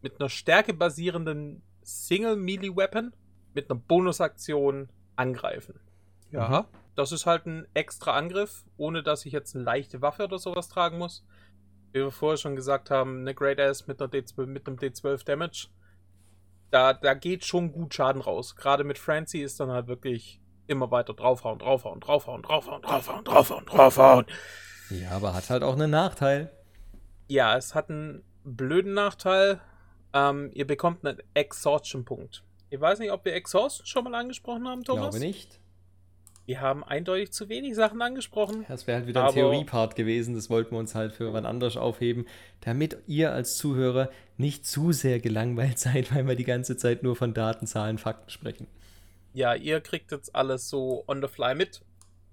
[0.00, 3.12] mit einer Stärke basierenden Single Melee Weapon
[3.52, 5.78] mit einer Bonusaktion angreifen.
[6.30, 6.66] Ja.
[6.94, 10.68] Das ist halt ein extra Angriff, ohne dass ich jetzt eine leichte Waffe oder sowas
[10.68, 11.24] tragen muss
[11.92, 15.24] wie wir vorher schon gesagt haben, eine Great Ass mit, einer D12, mit einem D12
[15.24, 15.68] Damage,
[16.70, 18.54] da, da geht schon gut Schaden raus.
[18.56, 23.66] Gerade mit Francie ist dann halt wirklich immer weiter draufhauen, draufhauen, draufhauen, draufhauen, draufhauen, draufhauen,
[23.66, 24.26] draufhauen.
[24.90, 26.52] Ja, aber hat halt auch einen Nachteil.
[27.28, 29.60] Ja, es hat einen blöden Nachteil.
[30.12, 32.44] Ähm, ihr bekommt einen Exhaustion-Punkt.
[32.70, 35.14] Ich weiß nicht, ob wir Exhaustion schon mal angesprochen haben, Thomas.
[35.14, 35.59] Ich glaube nicht.
[36.50, 38.64] Wir haben eindeutig zu wenig Sachen angesprochen.
[38.66, 40.34] Das wäre halt wieder ein Theoriepart gewesen.
[40.34, 42.26] Das wollten wir uns halt für wann anders aufheben,
[42.62, 47.14] damit ihr als Zuhörer nicht zu sehr gelangweilt seid, weil wir die ganze Zeit nur
[47.14, 48.66] von Daten, Zahlen, Fakten sprechen.
[49.32, 51.82] Ja, ihr kriegt jetzt alles so on the fly mit.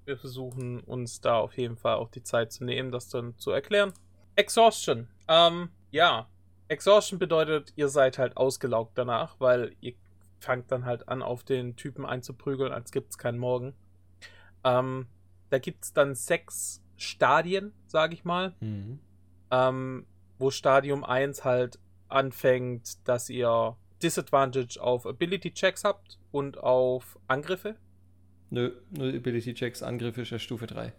[0.06, 3.52] Wir versuchen uns da auf jeden Fall auch die Zeit zu nehmen, das dann zu
[3.52, 3.94] erklären.
[4.36, 5.10] Exhaustion.
[5.28, 6.28] Ähm, ja.
[6.70, 9.94] Exhaustion bedeutet, ihr seid halt ausgelaugt danach, weil ihr
[10.40, 13.76] fangt dann halt an, auf den Typen einzuprügeln, als gibt es keinen Morgen.
[14.68, 15.08] Ähm,
[15.50, 18.54] da gibt es dann sechs Stadien, sage ich mal.
[18.60, 19.00] Mhm.
[19.50, 20.06] Ähm,
[20.38, 27.76] wo Stadium 1 halt anfängt, dass ihr Disadvantage auf Ability Checks habt und auf Angriffe.
[28.50, 30.94] Nö, nur Ability Checks, Angriffe ist ja Stufe 3.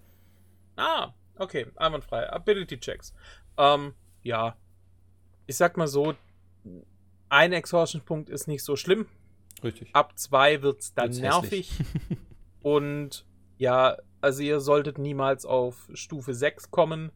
[0.76, 2.30] Ah, okay, einwandfrei.
[2.30, 3.14] Ability Checks.
[3.56, 4.56] Ähm, ja.
[5.46, 6.14] Ich sag mal so,
[7.28, 9.06] ein Exhaustion-Punkt ist nicht so schlimm.
[9.62, 9.94] Richtig.
[9.94, 11.70] Ab zwei wird es dann Wird's nervig.
[12.62, 13.24] und
[13.58, 17.12] ja, also ihr solltet niemals auf Stufe 6 kommen,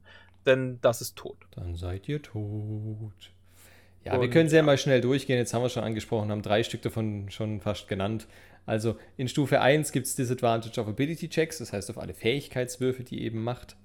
[0.46, 1.38] denn das ist tot.
[1.52, 3.12] Dann seid ihr tot.
[4.04, 4.66] Ja, Und, wir können sehr ja.
[4.66, 5.38] mal schnell durchgehen.
[5.38, 8.26] Jetzt haben wir schon angesprochen, haben drei Stück davon schon fast genannt.
[8.66, 13.02] Also in Stufe 1 gibt es Disadvantage of Ability Checks, das heißt auf alle Fähigkeitswürfe,
[13.02, 13.76] die ihr eben macht.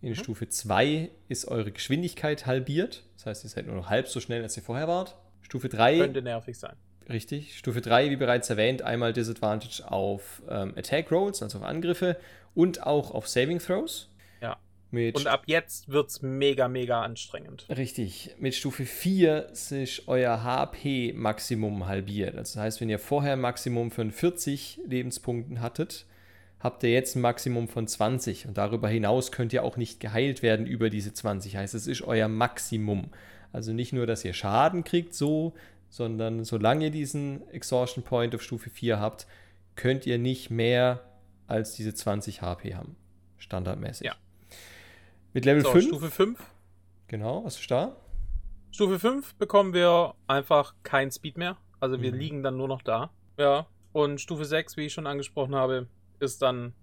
[0.00, 0.14] In mhm.
[0.16, 4.42] Stufe 2 ist eure Geschwindigkeit halbiert, das heißt, ihr seid nur noch halb so schnell,
[4.42, 5.16] als ihr vorher wart.
[5.40, 6.76] Stufe 3 könnte nervig sein.
[7.08, 7.58] Richtig.
[7.58, 12.16] Stufe 3, wie bereits erwähnt, einmal Disadvantage auf ähm, Attack Rolls, also auf Angriffe
[12.54, 14.08] und auch auf Saving Throws.
[14.40, 14.56] Ja.
[14.90, 17.66] Mit und ab jetzt wird es mega, mega anstrengend.
[17.68, 18.34] Richtig.
[18.38, 22.36] Mit Stufe 4 ist euer HP-Maximum halbiert.
[22.36, 26.06] Das heißt, wenn ihr vorher ein Maximum von 40 Lebenspunkten hattet,
[26.60, 28.46] habt ihr jetzt ein Maximum von 20.
[28.46, 31.56] Und darüber hinaus könnt ihr auch nicht geheilt werden über diese 20.
[31.56, 33.10] Heißt, es ist euer Maximum.
[33.52, 35.54] Also nicht nur, dass ihr Schaden kriegt, so,
[35.94, 39.28] sondern solange ihr diesen Exhaustion Point auf Stufe 4 habt,
[39.76, 41.04] könnt ihr nicht mehr
[41.46, 42.96] als diese 20 HP haben.
[43.38, 44.08] Standardmäßig.
[44.08, 44.16] Ja.
[45.34, 45.84] Mit Level so, 5.
[45.84, 46.50] Stufe 5.
[47.06, 47.94] Genau, was ist da?
[48.72, 51.58] Stufe 5 bekommen wir einfach kein Speed mehr.
[51.78, 52.18] Also wir mhm.
[52.18, 53.10] liegen dann nur noch da.
[53.38, 53.68] Ja.
[53.92, 55.86] Und Stufe 6, wie ich schon angesprochen habe,
[56.18, 56.74] ist dann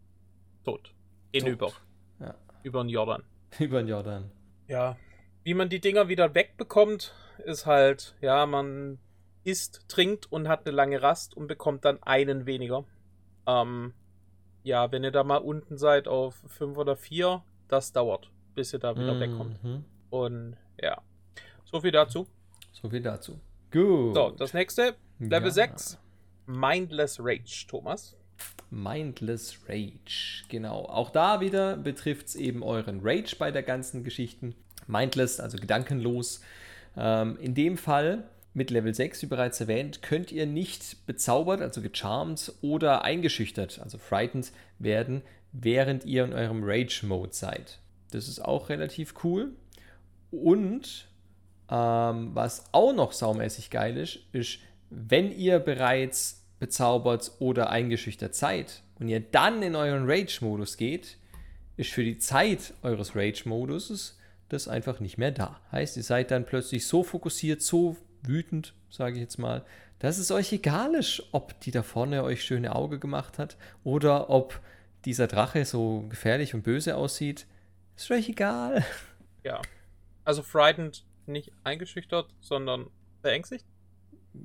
[0.64, 0.93] tot.
[1.34, 1.74] Hinüber.
[2.22, 2.36] Ja.
[2.64, 3.24] Über den Jordan.
[3.59, 4.32] Über den Jordan.
[4.70, 4.95] Ja.
[5.44, 7.14] Wie man die Dinger wieder wegbekommt,
[7.46, 9.00] ist halt, ja, man
[9.44, 12.86] isst, trinkt und hat eine lange Rast und bekommt dann einen weniger.
[13.48, 13.94] Ähm,
[14.64, 18.80] ja, wenn ihr da mal unten seid auf 5 oder 4, das dauert, bis ihr
[18.80, 19.20] da wieder mhm.
[19.20, 19.60] wegkommt.
[20.12, 21.02] Und ja.
[21.66, 22.28] So viel dazu.
[22.72, 23.39] So viel dazu.
[23.72, 24.14] Gut.
[24.14, 25.52] So, das nächste, Level Ja.
[25.52, 25.98] 6.
[26.46, 28.18] Mindless Rage, Thomas.
[28.70, 30.86] Mindless Rage, genau.
[30.86, 34.56] Auch da wieder betrifft es eben euren Rage bei der ganzen Geschichten.
[34.88, 36.41] Mindless, also gedankenlos.
[36.97, 38.23] Ähm, in dem Fall
[38.53, 43.97] mit Level 6, wie bereits erwähnt, könnt ihr nicht bezaubert, also gecharmt oder eingeschüchtert, also
[43.97, 45.21] frightened werden,
[45.53, 47.79] während ihr in eurem Rage-Mode seid.
[48.11, 49.51] Das ist auch relativ cool.
[50.32, 51.07] Und
[51.69, 54.59] ähm, was auch noch saumäßig geil ist, ist,
[54.89, 61.17] wenn ihr bereits bezaubert oder eingeschüchtert seid und ihr dann in euren Rage-Modus geht,
[61.77, 64.17] ist für die Zeit eures Rage-Moduses
[64.54, 65.60] das einfach nicht mehr da.
[65.72, 69.66] Heißt, ihr seid dann plötzlich so fokussiert, so wütend, sage ich jetzt mal,
[69.99, 74.30] dass es euch egal ist, ob die da vorne euch schöne Auge gemacht hat oder
[74.30, 74.60] ob
[75.06, 77.45] dieser Drache so gefährlich und böse aussieht.
[77.95, 78.84] Ist euch egal.
[79.43, 79.62] Ja.
[80.24, 82.89] Also frightened nicht eingeschüchtert, sondern
[83.22, 83.66] verängstigt.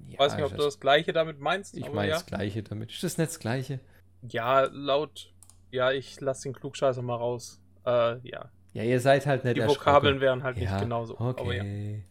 [0.09, 1.77] Ja, Weiß nicht, ob du das Gleiche damit meinst.
[1.77, 2.15] Ich meine ja.
[2.15, 2.91] das Gleiche damit.
[2.91, 3.81] Ist das nicht das Gleiche?
[4.23, 5.33] Ja, laut.
[5.71, 7.61] Ja, ich lasse den Klugscheißer mal raus.
[7.85, 8.51] Äh, ja.
[8.77, 9.67] Ja, ihr seid halt nicht Die.
[9.67, 11.17] Vokabeln wären halt ja, nicht genauso.
[11.19, 11.63] Aber ja.
[11.63, 12.05] Okay.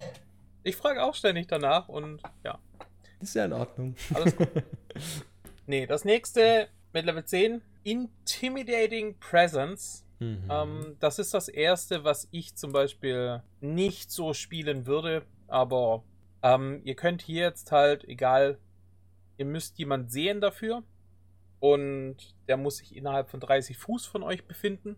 [0.64, 2.58] Ich frage auch ständig danach und ja,
[3.20, 3.96] Ist ja in Ordnung.
[4.16, 4.50] alles gut.
[5.68, 7.62] nee, das nächste mit Level 10.
[7.84, 10.08] Intimidating Presence.
[10.18, 10.50] Mhm.
[10.50, 15.22] Ähm, das ist das erste, was ich zum Beispiel nicht so spielen würde.
[15.48, 16.04] Aber
[16.42, 18.58] ähm, ihr könnt hier jetzt halt, egal,
[19.38, 20.82] ihr müsst jemand sehen dafür.
[21.60, 24.98] Und der muss sich innerhalb von 30 Fuß von euch befinden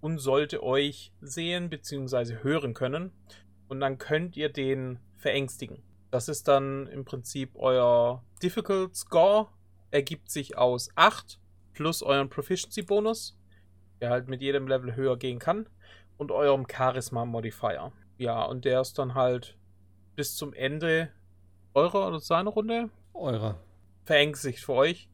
[0.00, 2.42] und sollte euch sehen bzw.
[2.42, 3.12] hören können.
[3.68, 5.82] Und dann könnt ihr den verängstigen.
[6.10, 9.48] Das ist dann im Prinzip euer Difficult Score.
[9.90, 11.40] Ergibt sich aus 8
[11.72, 13.36] plus euren Proficiency Bonus
[14.00, 15.68] der halt mit jedem Level höher gehen kann,
[16.18, 17.92] und eurem Charisma-Modifier.
[18.18, 19.56] Ja, und der ist dann halt
[20.14, 21.10] bis zum Ende
[21.74, 23.60] eurer oder seiner Runde Eurer.
[24.04, 25.10] verängstigt für euch,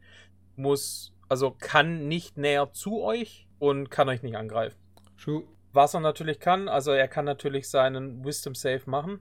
[0.55, 4.77] muss, also kann nicht näher zu euch und kann euch nicht angreifen.
[5.15, 5.45] Schuh.
[5.73, 9.21] Was er natürlich kann, also er kann natürlich seinen Wisdom Save machen.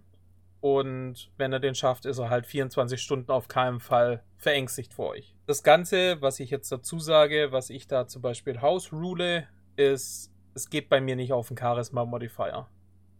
[0.62, 5.10] Und wenn er den schafft, ist er halt 24 Stunden auf keinen Fall verängstigt vor
[5.10, 5.36] euch.
[5.46, 10.32] Das Ganze, was ich jetzt dazu sage, was ich da zum Beispiel House rule, ist,
[10.56, 12.68] es geht bei mir nicht auf den Charisma Modifier.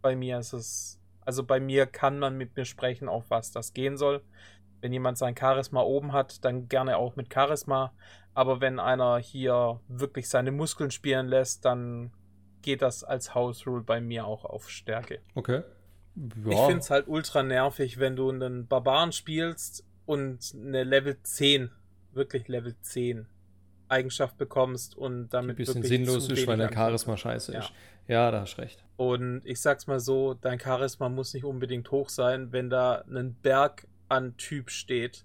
[0.02, 3.74] Bei mir ist es, also bei mir kann man mit mir sprechen, auf was das
[3.74, 4.24] gehen soll.
[4.80, 7.92] Wenn jemand sein Charisma oben hat, dann gerne auch mit Charisma.
[8.34, 12.12] Aber wenn einer hier wirklich seine Muskeln spielen lässt, dann
[12.62, 15.20] geht das als House Rule bei mir auch auf Stärke.
[15.34, 15.62] Okay.
[16.46, 16.66] Ich Ja.
[16.66, 21.70] finde es halt ultra nervig, wenn du einen Barbaren spielst und eine Level 10,
[22.12, 23.26] wirklich Level 10
[23.88, 27.58] Eigenschaft bekommst und ein damit bisschen wirklich sinnlos ist, weil dein Charisma scheiße Ja.
[27.60, 27.72] ist.
[28.08, 28.82] Ja, da hast recht.
[28.96, 33.34] Und ich sag's mal so, dein Charisma muss nicht unbedingt hoch sein, wenn da ein
[33.42, 35.24] Berg an Typ steht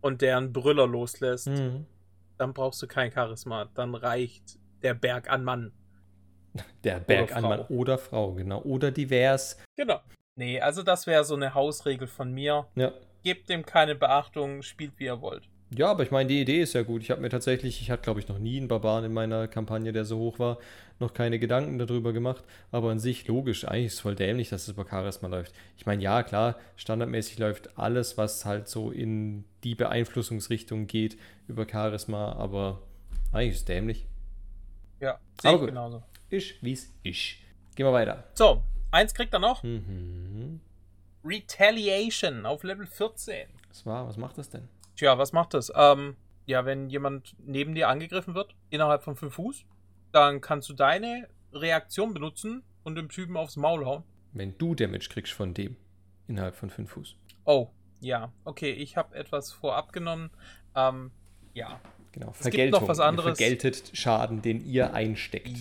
[0.00, 1.86] und der einen Brüller loslässt, Mhm.
[2.38, 3.66] Dann brauchst du kein Charisma.
[3.74, 5.72] Dann reicht der Berg an Mann.
[6.84, 8.62] Der Berg Oder an Mann oder Frau, genau.
[8.62, 9.58] Oder divers.
[9.76, 10.00] Genau.
[10.36, 12.66] Nee, also das wäre so eine Hausregel von mir.
[12.74, 12.92] Ja.
[13.22, 15.48] Gebt dem keine Beachtung, spielt wie ihr wollt.
[15.70, 17.02] Ja, aber ich meine, die Idee ist ja gut.
[17.02, 19.92] Ich habe mir tatsächlich, ich hatte glaube ich noch nie einen Barbaren in meiner Kampagne,
[19.92, 20.58] der so hoch war,
[21.00, 22.44] noch keine Gedanken darüber gemacht.
[22.70, 25.52] Aber an sich logisch, eigentlich ist es voll dämlich, dass es über Charisma läuft.
[25.76, 31.66] Ich meine, ja, klar, standardmäßig läuft alles, was halt so in die Beeinflussungsrichtung geht, über
[31.68, 32.80] Charisma, aber
[33.32, 34.06] eigentlich ist es dämlich.
[35.00, 35.68] Ja, sehe Aber ich gut.
[35.70, 36.02] genauso.
[36.30, 37.36] Ist, wie's ist.
[37.74, 38.24] Gehen wir weiter.
[38.34, 38.62] So,
[38.92, 39.62] eins kriegt er noch.
[39.64, 40.60] Mhm.
[41.24, 43.48] Retaliation auf Level 14.
[43.68, 44.68] Was war, was macht das denn?
[44.96, 45.70] Tja, was macht das?
[45.74, 46.16] Ähm,
[46.46, 49.64] ja, wenn jemand neben dir angegriffen wird, innerhalb von 5 Fuß,
[50.12, 54.04] dann kannst du deine Reaktion benutzen und dem Typen aufs Maul hauen.
[54.32, 55.76] Wenn du Damage kriegst von dem
[56.28, 57.16] innerhalb von 5 Fuß.
[57.44, 57.68] Oh,
[58.00, 60.30] ja, okay, ich habe etwas vorab genommen.
[60.74, 61.10] Ähm,
[61.54, 61.80] ja.
[62.12, 62.80] Genau, gibt Vergeltung.
[62.80, 63.38] noch was Ihr anderes.
[63.38, 65.56] vergeltet Schaden, den ihr einsteckt.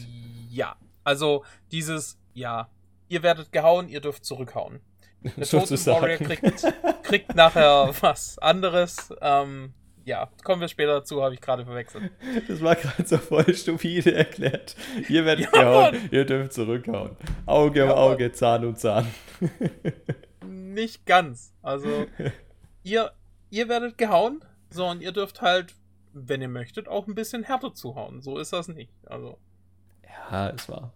[0.50, 0.78] Ja.
[1.04, 2.70] Also, dieses, ja,
[3.10, 4.80] ihr werdet gehauen, ihr dürft zurückhauen.
[5.36, 9.14] Der Warrior kriegt, kriegt nachher was anderes.
[9.22, 12.12] Ähm, ja, kommen wir später dazu, habe ich gerade verwechselt.
[12.48, 14.76] Das war gerade so voll stupide erklärt.
[15.10, 16.10] Ihr werdet Ja, gehauen, Mann.
[16.12, 17.18] ihr dürft zurückhauen.
[17.48, 18.04] Auge um Ja, Mann.
[18.04, 19.08] Auge, Zahn um Zahn.
[20.46, 21.54] Nicht ganz.
[21.64, 22.06] Also,
[22.84, 23.12] ihr,
[23.50, 25.74] ihr werdet gehauen, so, und ihr dürft halt,
[26.14, 28.22] wenn ihr möchtet, auch ein bisschen härter zuhauen.
[28.22, 28.92] So ist das nicht.
[29.08, 29.40] Also,
[30.30, 30.94] Ja, es war.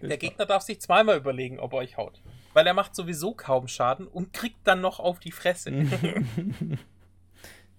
[0.00, 2.20] Der Gegner darf sich zweimal überlegen, ob er euch haut.
[2.56, 5.70] Weil er macht sowieso kaum Schaden und kriegt dann noch auf die Fresse.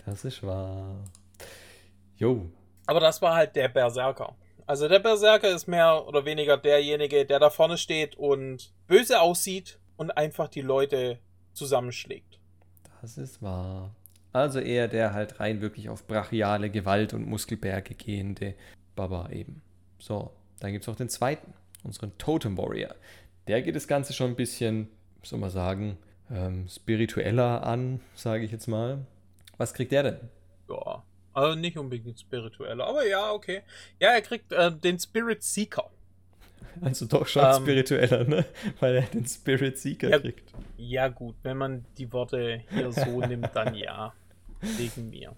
[0.06, 1.04] Das ist wahr.
[2.16, 2.50] Jo.
[2.86, 4.36] Aber das war halt der Berserker.
[4.66, 9.80] Also der Berserker ist mehr oder weniger derjenige, der da vorne steht und böse aussieht
[9.98, 11.20] und einfach die Leute
[11.52, 12.40] zusammenschlägt.
[13.02, 13.94] Das ist wahr.
[14.32, 18.54] Also eher der halt rein wirklich auf brachiale Gewalt und Muskelberge gehende
[18.96, 19.62] Baba eben.
[20.00, 21.54] So, dann gibt es noch den zweiten,
[21.84, 22.96] unseren Totem Warrior.
[23.48, 24.90] Der geht das Ganze schon ein bisschen,
[25.24, 25.98] soll man sagen,
[26.32, 29.06] ähm, spiritueller an, sage ich jetzt mal.
[29.58, 30.20] Was kriegt der denn?
[30.70, 33.62] Ja, also nicht unbedingt spiritueller, aber ja, okay.
[34.00, 35.90] Ja, er kriegt äh, den Spirit Seeker.
[36.82, 38.46] Also doch schon ähm, spiritueller, ne?
[38.80, 40.52] Weil er den Spirit Seeker ja, kriegt.
[40.78, 44.14] Ja, gut, wenn man die Worte hier so nimmt, dann ja.
[44.62, 45.36] Wegen mir.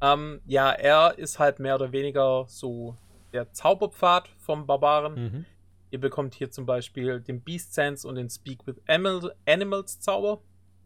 [0.00, 2.96] Ähm, ja, er ist halt mehr oder weniger so
[3.34, 5.14] der Zauberpfad vom Barbaren.
[5.14, 5.44] Mhm.
[5.90, 10.42] Ihr bekommt hier zum Beispiel den Beast Sense und den Speak with Animals Zauber.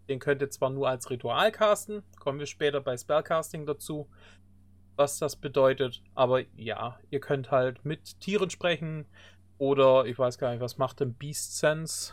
[0.09, 4.09] Den könnt ihr zwar nur als Ritual casten, kommen wir später bei Spellcasting dazu,
[4.97, 6.03] was das bedeutet.
[6.15, 9.07] Aber ja, ihr könnt halt mit Tieren sprechen
[9.57, 12.13] oder ich weiß gar nicht, was macht denn Beast Sense?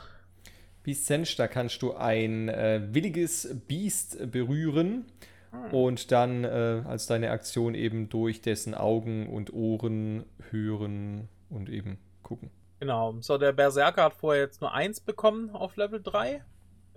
[0.83, 5.05] Beast Sense, da kannst du ein äh, williges Biest berühren
[5.51, 5.73] hm.
[5.73, 11.97] und dann äh, als deine Aktion eben durch dessen Augen und Ohren hören und eben
[12.21, 12.51] gucken.
[12.80, 13.15] Genau.
[13.21, 16.43] So, der Berserker hat vorher jetzt nur eins bekommen auf Level 3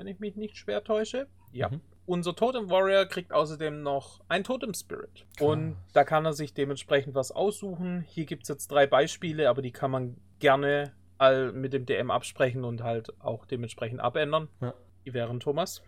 [0.01, 1.27] wenn ich mich nicht schwer täusche.
[1.53, 1.69] Ja.
[1.69, 1.83] Mhm.
[2.07, 5.27] Unser Totem Warrior kriegt außerdem noch ein Totem Spirit.
[5.41, 8.01] Und da kann er sich dementsprechend was aussuchen.
[8.09, 12.11] Hier gibt es jetzt drei Beispiele, aber die kann man gerne all mit dem DM
[12.11, 14.49] absprechen und halt auch dementsprechend abändern.
[14.63, 14.73] Ja.
[15.05, 15.83] Die wären Thomas.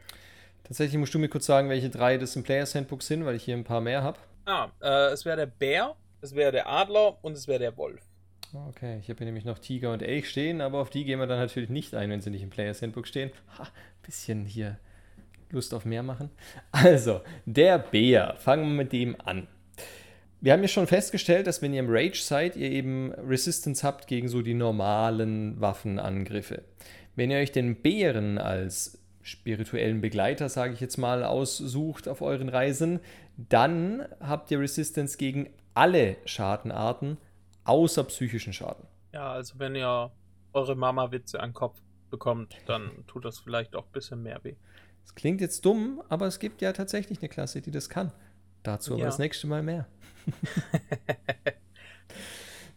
[0.62, 3.44] Tatsächlich musst du mir kurz sagen, welche drei das im Players Handbook sind, weil ich
[3.44, 4.18] hier ein paar mehr habe.
[4.44, 8.11] Ah, äh, es wäre der Bär, es wäre der Adler und es wäre der Wolf.
[8.54, 11.26] Okay, ich habe hier nämlich noch Tiger und Elch stehen, aber auf die gehen wir
[11.26, 13.30] dann natürlich nicht ein, wenn sie nicht im Players Handbook stehen.
[13.58, 13.66] Ha,
[14.02, 14.78] bisschen hier
[15.50, 16.30] Lust auf mehr machen.
[16.70, 18.34] Also, der Bär.
[18.38, 19.48] Fangen wir mit dem an.
[20.40, 24.06] Wir haben ja schon festgestellt, dass wenn ihr im Rage seid, ihr eben Resistance habt
[24.06, 26.62] gegen so die normalen Waffenangriffe.
[27.14, 32.48] Wenn ihr euch den Bären als spirituellen Begleiter, sage ich jetzt mal, aussucht auf euren
[32.48, 33.00] Reisen,
[33.36, 37.18] dann habt ihr Resistance gegen alle Schadenarten,
[37.64, 38.86] außer psychischen Schaden.
[39.12, 40.10] Ja, also wenn ihr
[40.52, 44.56] eure Mama-Witze an den Kopf bekommt, dann tut das vielleicht auch ein bisschen mehr weh.
[45.04, 48.12] Es klingt jetzt dumm, aber es gibt ja tatsächlich eine Klasse, die das kann.
[48.62, 49.06] Dazu aber ja.
[49.06, 49.86] das nächste Mal mehr.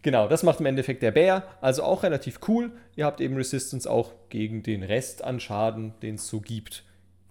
[0.01, 1.43] genau, das macht im Endeffekt der Bär.
[1.61, 2.71] Also auch relativ cool.
[2.95, 6.83] Ihr habt eben Resistance auch gegen den Rest an Schaden, den es so gibt.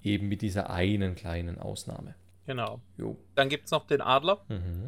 [0.02, 2.14] Eben mit dieser einen kleinen Ausnahme.
[2.46, 2.80] Genau.
[2.96, 3.16] Jo.
[3.34, 4.44] Dann gibt es noch den Adler.
[4.48, 4.86] Mhm.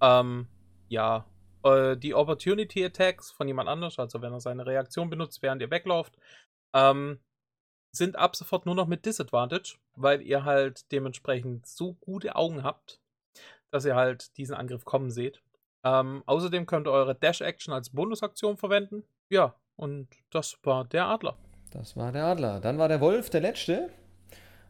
[0.00, 0.46] Ähm,
[0.88, 1.26] ja,
[1.64, 5.70] äh, die Opportunity Attacks von jemand anders, also wenn er seine Reaktion benutzt, während ihr
[5.70, 6.16] weglauft,
[6.74, 7.20] ähm,
[7.94, 13.00] sind ab sofort nur noch mit Disadvantage, weil ihr halt dementsprechend so gute Augen habt,
[13.70, 15.42] dass ihr halt diesen Angriff kommen seht.
[15.84, 19.04] Ähm, außerdem könnt ihr eure Dash-Action als Bonusaktion verwenden.
[19.28, 21.36] Ja, und das war der Adler.
[21.70, 22.60] Das war der Adler.
[22.60, 23.90] Dann war der Wolf der letzte.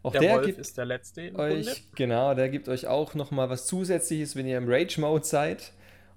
[0.02, 1.34] Auch der, der Wolf ist der letzte.
[1.36, 5.72] euch, genau, der gibt euch auch nochmal was Zusätzliches, wenn ihr im Rage-Mode seid.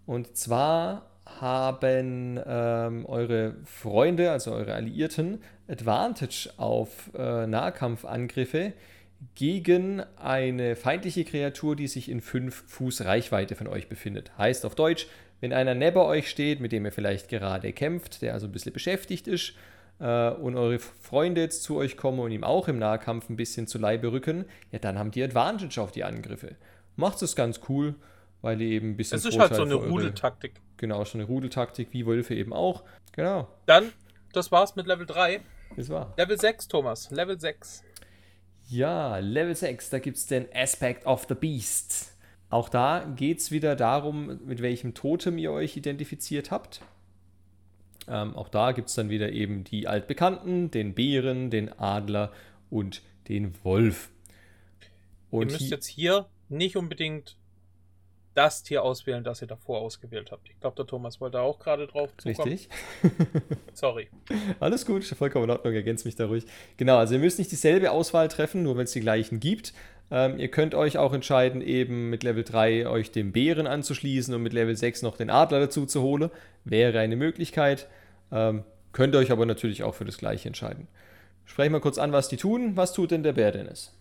[0.06, 8.74] Und zwar haben ähm, eure Freunde, also eure Alliierten, Advantage auf äh, Nahkampfangriffe
[9.34, 14.38] gegen eine feindliche Kreatur, die sich in 5 Fuß Reichweite von euch befindet.
[14.38, 15.08] Heißt auf Deutsch,
[15.42, 18.74] wenn einer neben euch steht, mit dem ihr vielleicht gerade kämpft, der also ein bisschen
[18.74, 19.54] beschäftigt ist,
[20.00, 23.68] äh, und eure Freunde jetzt zu euch kommen und ihm auch im Nahkampf ein bisschen
[23.68, 26.56] zu Leibe rücken, ja, dann haben die Advantage auf die Angriffe.
[26.96, 27.96] Macht es ganz cool
[28.46, 29.18] weil die eben ein bisschen.
[29.18, 30.62] Es ist halt so eine Rudeltaktik.
[30.78, 32.84] Genau, schon eine Rudeltaktik, wie Wölfe eben auch.
[33.12, 33.48] Genau.
[33.66, 33.92] Dann,
[34.34, 35.42] das war's mit Level 3.
[35.76, 36.14] Das war.
[36.16, 37.10] Level 6, Thomas.
[37.10, 37.84] Level 6.
[38.70, 42.16] Ja, Level 6, da gibt es den Aspect of the Beast.
[42.52, 46.82] Auch da geht es wieder darum, mit welchem Totem ihr euch identifiziert habt.
[48.08, 52.32] Ähm, auch da gibt es dann wieder eben die Altbekannten, den Bären, den Adler
[52.70, 54.12] und den Wolf.
[55.32, 57.38] Und ihr müsst jetzt hier nicht unbedingt
[58.36, 60.50] das Tier auswählen, das ihr davor ausgewählt habt.
[60.50, 62.50] Ich glaube, der Thomas wollte auch gerade drauf zukommen.
[62.50, 62.70] Richtig.
[63.74, 64.10] Sorry.
[64.60, 66.46] Alles gut, vollkommen in Ordnung, ergänzt mich da ruhig.
[66.78, 69.74] Genau, also ihr müsst nicht dieselbe Auswahl treffen, nur weil es die gleichen gibt.
[70.12, 74.44] Ähm, ihr könnt euch auch entscheiden, eben mit Level 3 euch dem Bären anzuschließen und
[74.44, 76.30] mit Level 6 noch den Adler dazu zu holen.
[76.64, 77.88] Wäre eine Möglichkeit.
[78.32, 80.88] Ähm, könnt ihr euch aber natürlich auch für das gleiche entscheiden.
[81.46, 82.76] Sprechen wir kurz an, was die tun.
[82.76, 83.94] Was tut denn der Bär, Dennis?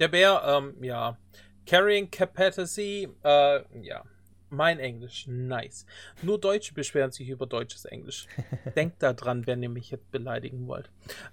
[0.00, 1.16] Der Bär, ähm, ja,
[1.66, 4.04] Carrying Capacity, äh, ja.
[4.50, 5.86] Mein Englisch, nice.
[6.20, 8.26] Nur Deutsche beschweren sich über deutsches Englisch.
[8.76, 10.90] Denkt da dran, wenn ihr mich jetzt beleidigen wollt.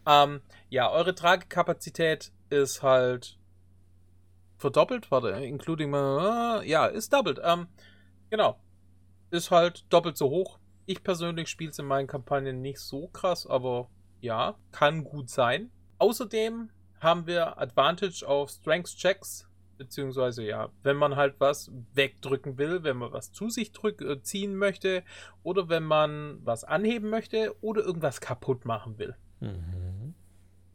[0.07, 3.37] Ähm, ja, eure Tragekapazität ist halt
[4.57, 7.41] verdoppelt, warte, including, äh, ja, ist doppelt.
[7.43, 7.67] Ähm,
[8.29, 8.57] genau.
[9.31, 10.59] Ist halt doppelt so hoch.
[10.85, 13.89] Ich persönlich spiele es in meinen Kampagnen nicht so krass, aber
[14.21, 15.71] Ja, kann gut sein.
[15.97, 16.69] Außerdem
[16.99, 19.48] haben wir Advantage auf Strength Checks,
[19.79, 24.21] beziehungsweise ja, wenn man halt was wegdrücken will, wenn man was zu sich drück, äh,
[24.21, 25.03] ziehen möchte
[25.41, 29.15] oder wenn man was anheben möchte oder irgendwas kaputt machen will.
[29.39, 30.13] Mhm.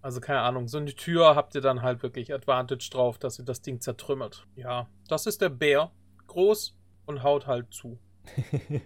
[0.02, 3.44] Also keine Ahnung, so eine Tür habt ihr dann halt wirklich Advantage drauf, dass ihr
[3.44, 4.46] das Ding zertrümmert.
[4.56, 5.92] Ja, das ist der Bär.
[6.26, 6.76] Groß
[7.06, 7.98] und haut halt zu.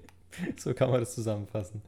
[0.58, 1.82] so kann man das zusammenfassen.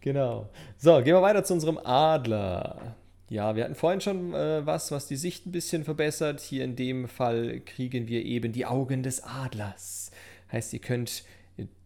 [0.00, 0.50] Genau.
[0.76, 2.96] So, gehen wir weiter zu unserem Adler.
[3.28, 6.40] Ja, wir hatten vorhin schon äh, was, was die Sicht ein bisschen verbessert.
[6.40, 10.10] Hier in dem Fall kriegen wir eben die Augen des Adlers.
[10.50, 11.24] Heißt, ihr könnt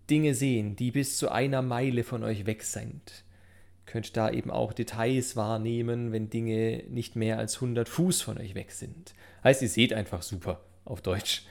[0.08, 3.24] Dinge sehen, die bis zu einer Meile von euch weg sind.
[3.86, 8.54] Könnt da eben auch Details wahrnehmen, wenn Dinge nicht mehr als 100 Fuß von euch
[8.54, 9.14] weg sind.
[9.42, 11.44] Heißt, ihr seht einfach super auf Deutsch.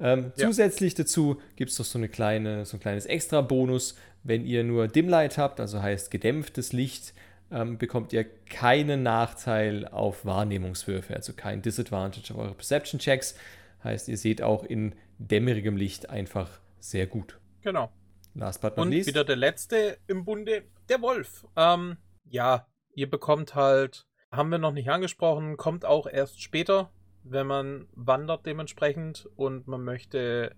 [0.00, 0.46] Ähm, ja.
[0.46, 3.96] Zusätzlich dazu gibt es noch so, eine kleine, so ein kleines Extra-Bonus.
[4.24, 7.14] Wenn ihr nur Dimlight habt, also heißt gedämpftes Licht,
[7.50, 13.36] ähm, bekommt ihr keinen Nachteil auf Wahrnehmungswürfe, also kein Disadvantage auf eure Perception-Checks.
[13.84, 17.38] Heißt, ihr seht auch in dämmerigem Licht einfach sehr gut.
[17.62, 17.90] Genau.
[18.34, 19.08] Last but not Und least.
[19.08, 21.46] wieder der letzte im Bunde, der Wolf.
[21.56, 26.90] Ähm, ja, ihr bekommt halt, haben wir noch nicht angesprochen, kommt auch erst später
[27.28, 30.54] wenn man wandert dementsprechend und man möchte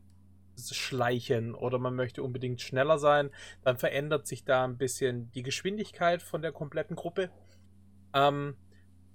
[0.75, 3.31] schleichen oder man möchte unbedingt schneller sein,
[3.63, 7.31] dann verändert sich da ein bisschen die Geschwindigkeit von der kompletten Gruppe.
[8.15, 8.57] Ähm,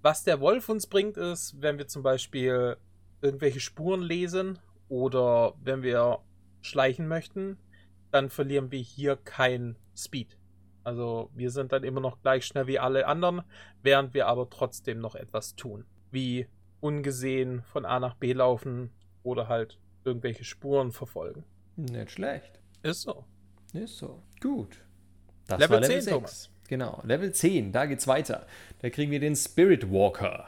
[0.02, 2.78] was der Wolf uns bringt, ist, wenn wir zum Beispiel
[3.22, 6.20] irgendwelche Spuren lesen oder wenn wir
[6.62, 7.58] schleichen möchten,
[8.12, 10.38] dann verlieren wir hier kein Speed.
[10.84, 13.44] Also wir sind dann immer noch gleich schnell wie alle anderen,
[13.82, 15.86] während wir aber trotzdem noch etwas tun.
[16.12, 16.48] Wie
[16.82, 18.92] ungesehen von A nach B laufen
[19.24, 21.44] oder halt irgendwelche Spuren verfolgen.
[21.76, 22.60] Nicht schlecht.
[22.84, 23.24] Ist so.
[23.74, 24.22] Ist so.
[24.42, 24.78] Gut.
[25.48, 26.14] Das Level, Level 10, 6.
[26.14, 26.50] Thomas.
[26.68, 28.46] Genau, Level 10, da geht's weiter.
[28.82, 30.48] Da kriegen wir den Spirit Walker.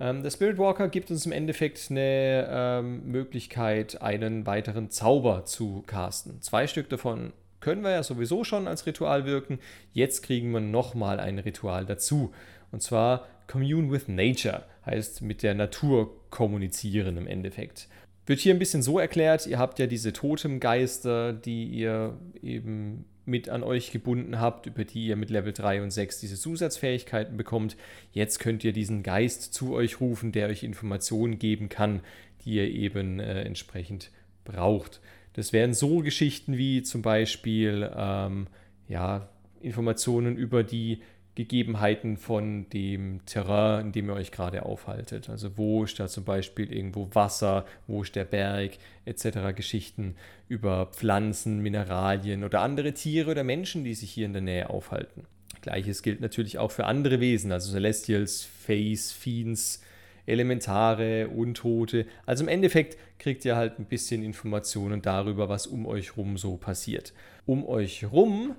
[0.00, 5.82] Ähm, der Spirit Walker gibt uns im Endeffekt eine ähm, Möglichkeit, einen weiteren Zauber zu
[5.86, 6.42] casten.
[6.42, 9.60] Zwei Stück davon können wir ja sowieso schon als Ritual wirken.
[9.92, 12.32] Jetzt kriegen wir nochmal ein Ritual dazu.
[12.72, 17.88] Und zwar Commune with Nature, heißt mit der Natur kommunizieren im Endeffekt.
[18.26, 23.48] Wird hier ein bisschen so erklärt, ihr habt ja diese Totemgeister, die ihr eben mit
[23.48, 27.76] an euch gebunden habt, über die ihr mit Level 3 und 6 diese Zusatzfähigkeiten bekommt.
[28.12, 32.00] Jetzt könnt ihr diesen Geist zu euch rufen, der euch Informationen geben kann,
[32.44, 34.10] die ihr eben äh, entsprechend
[34.44, 35.00] braucht.
[35.34, 38.48] Das wären so Geschichten wie zum Beispiel ähm,
[38.88, 39.28] ja,
[39.60, 41.02] Informationen über die
[41.34, 45.30] Gegebenheiten von dem Terrain, in dem ihr euch gerade aufhaltet.
[45.30, 48.72] Also wo ist da zum Beispiel irgendwo Wasser, wo ist der Berg,
[49.06, 49.54] etc.
[49.54, 50.16] Geschichten
[50.48, 55.24] über Pflanzen, Mineralien oder andere Tiere oder Menschen, die sich hier in der Nähe aufhalten.
[55.62, 59.82] Gleiches gilt natürlich auch für andere Wesen, also Celestials, Face, Fiends,
[60.26, 62.06] Elementare, Untote.
[62.26, 66.56] Also im Endeffekt kriegt ihr halt ein bisschen Informationen darüber, was um euch rum so
[66.56, 67.12] passiert.
[67.46, 68.54] Um euch rum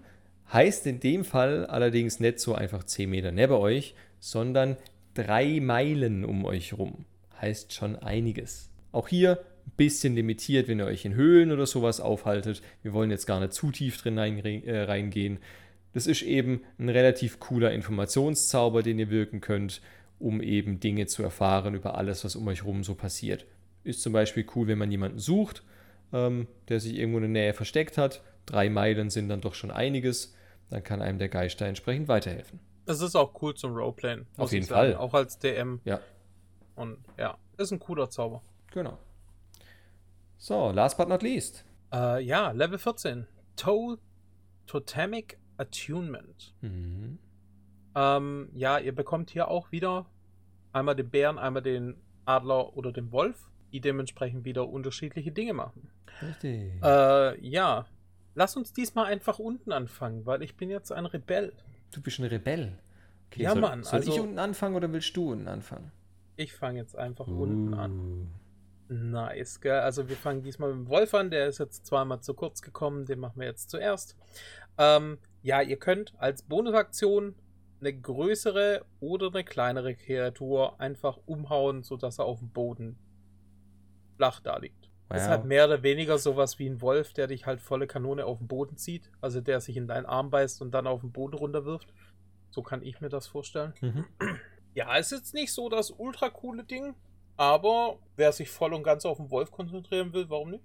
[0.52, 4.78] Heißt in dem Fall allerdings nicht so einfach 10 Meter neben euch, sondern
[5.14, 7.06] drei Meilen um euch rum.
[7.42, 8.70] Heißt schon einiges.
[8.92, 12.62] Auch hier ein bisschen limitiert, wenn ihr euch in Höhlen oder sowas aufhaltet.
[12.82, 15.40] Wir wollen jetzt gar nicht zu tief drin äh, reingehen.
[15.94, 19.82] Das ist eben ein relativ cooler Informationszauber, den ihr wirken könnt,
[20.20, 23.46] um eben Dinge zu erfahren über alles, was um euch rum so passiert.
[23.84, 25.64] Ist zum Beispiel cool, wenn man jemanden sucht,
[26.14, 29.72] ähm, der sich irgendwo in der Nähe versteckt hat drei Meilen sind dann doch schon
[29.72, 30.36] einiges.
[30.70, 32.60] Dann kann einem der Geist da entsprechend weiterhelfen.
[32.86, 34.26] Es ist auch cool zum Roleplayen.
[34.38, 34.96] Auf jeden Fall.
[34.96, 35.80] Auch als DM.
[35.86, 36.00] Ja.
[36.76, 38.42] Und ja, ist ein cooler Zauber.
[38.72, 38.98] Genau.
[40.38, 41.64] So, last but not least.
[41.94, 43.28] Uh, ja, Level 14.
[43.56, 43.98] To
[44.66, 46.54] Totemic Attunement.
[46.62, 47.20] Mhm.
[47.96, 50.08] Ähm, ja, ihr bekommt hier auch wieder
[50.72, 55.90] einmal den Bären, einmal den Adler oder den Wolf, die dementsprechend wieder unterschiedliche Dinge machen.
[56.22, 56.74] Richtig.
[56.84, 57.86] Äh, ja,
[58.36, 61.54] Lass uns diesmal einfach unten anfangen, weil ich bin jetzt ein Rebell.
[61.92, 62.80] Du bist ein Rebell.
[63.28, 63.84] Okay, ja, soll, Mann.
[63.84, 65.92] Soll also, ich unten anfangen oder willst du unten anfangen?
[66.36, 67.44] Ich fange jetzt einfach uh.
[67.44, 68.30] unten an.
[68.90, 69.80] Nice, gell?
[69.80, 73.06] Also wir fangen diesmal mit dem Wolf an, der ist jetzt zweimal zu kurz gekommen,
[73.06, 74.16] den machen wir jetzt zuerst.
[74.78, 77.36] Ähm, ja, ihr könnt als Bonusaktion
[77.80, 82.98] eine größere oder eine kleinere Kreatur einfach umhauen, sodass er auf dem Boden
[84.16, 84.83] flach da liegt.
[85.14, 85.20] Ja.
[85.20, 88.40] Ist halt mehr oder weniger sowas wie ein Wolf, der dich halt volle Kanone auf
[88.40, 89.12] den Boden zieht.
[89.22, 91.94] Also der sich in deinen Arm beißt und dann auf den Boden runterwirft.
[92.50, 93.74] So kann ich mir das vorstellen.
[93.82, 94.06] Mhm.
[94.76, 96.96] Ja, ist jetzt nicht so das ultra coole Ding,
[97.38, 100.64] aber wer sich voll und ganz auf den Wolf konzentrieren will, warum nicht?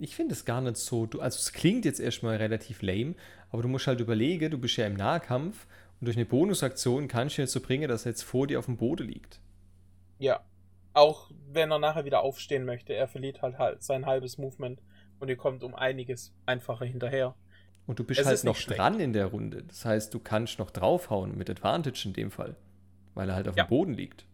[0.00, 1.06] Ich finde es gar nicht so.
[1.06, 3.14] Du, also es klingt jetzt erstmal relativ lame,
[3.50, 5.68] aber du musst halt überlegen, du bist ja im Nahkampf
[6.00, 8.66] Und durch eine Bonusaktion kannst du ihn dazu bringen, dass er jetzt vor dir auf
[8.66, 9.40] dem Boden liegt.
[10.18, 10.44] Ja.
[10.94, 14.80] Auch wenn er nachher wieder aufstehen möchte, er verliert halt, halt sein halbes Movement
[15.18, 17.34] und ihr kommt um einiges einfacher hinterher.
[17.86, 19.64] Und du bist Es halt noch dran in der Runde.
[19.64, 22.56] Das heißt, du kannst noch draufhauen mit Advantage in dem Fall.
[23.14, 23.64] Weil er halt auf Ja.
[23.64, 24.26] dem Boden liegt.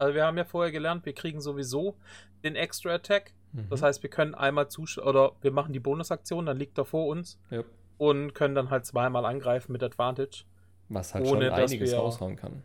[0.00, 1.96] Also wir haben ja vorher gelernt, wir kriegen sowieso
[2.44, 3.34] den Extra Attack.
[3.68, 3.84] Das Mhm.
[3.84, 7.40] heißt, wir können einmal zuschlagen, oder wir machen die Bonusaktion, dann liegt er vor uns
[7.50, 7.64] Ja.
[7.96, 10.44] und können dann halt zweimal angreifen mit Advantage.
[10.88, 12.62] Was halt ohne, schon einiges raushauen kann.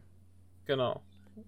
[0.65, 1.01] Genau.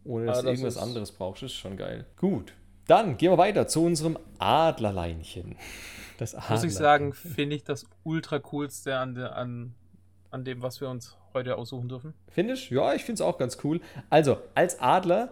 [0.04, 2.06] Ohne dass Ah, du das irgendwas ist- anderes brauchst, ist schon geil.
[2.18, 2.54] Gut.
[2.88, 5.56] Dann gehen wir weiter zu unserem Adlerleinchen.
[6.18, 6.64] Das Muss Adler.
[6.66, 9.74] ich sagen, finde ich das ultra coolste an, der, an,
[10.32, 12.14] an dem, was wir uns heute aussuchen dürfen.
[12.30, 12.70] Findest?
[12.70, 13.82] Ja, ich finde es auch ganz cool.
[14.10, 15.32] Also, als Adler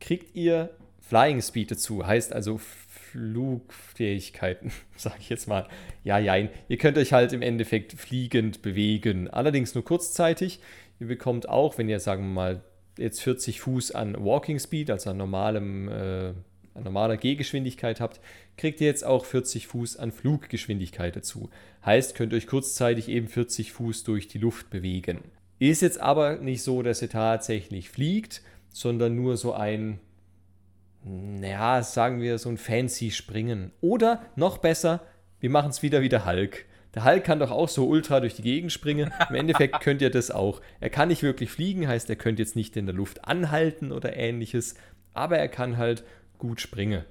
[0.00, 0.70] kriegt ihr
[1.00, 2.06] Flying Speed dazu.
[2.06, 5.66] Heißt also Flugfähigkeiten, sage ich jetzt mal.
[6.04, 6.50] Ja, jein.
[6.68, 9.28] Ihr könnt euch halt im Endeffekt fliegend bewegen.
[9.28, 10.60] Allerdings nur kurzzeitig.
[11.00, 12.60] Ihr bekommt auch, wenn ihr, sagen wir mal,
[12.98, 16.32] jetzt 40 Fuß an Walking Speed, also an normalem, äh,
[16.74, 18.20] an normaler Gehgeschwindigkeit habt,
[18.56, 21.50] kriegt ihr jetzt auch 40 Fuß an Fluggeschwindigkeit dazu.
[21.84, 25.18] Heißt, könnt euch kurzzeitig eben 40 Fuß durch die Luft bewegen.
[25.58, 30.00] Ist jetzt aber nicht so, dass ihr tatsächlich fliegt, sondern nur so ein,
[31.04, 33.72] naja, sagen wir, so ein fancy Springen.
[33.80, 35.00] Oder noch besser,
[35.40, 36.66] wir machen es wieder wie der Hulk.
[36.94, 39.12] Der Hulk kann doch auch so ultra durch die Gegend springen.
[39.30, 40.60] Im Endeffekt könnt ihr das auch.
[40.80, 44.16] Er kann nicht wirklich fliegen, heißt, er könnte jetzt nicht in der Luft anhalten oder
[44.16, 44.74] ähnliches,
[45.14, 46.04] aber er kann halt
[46.38, 47.04] gut springen.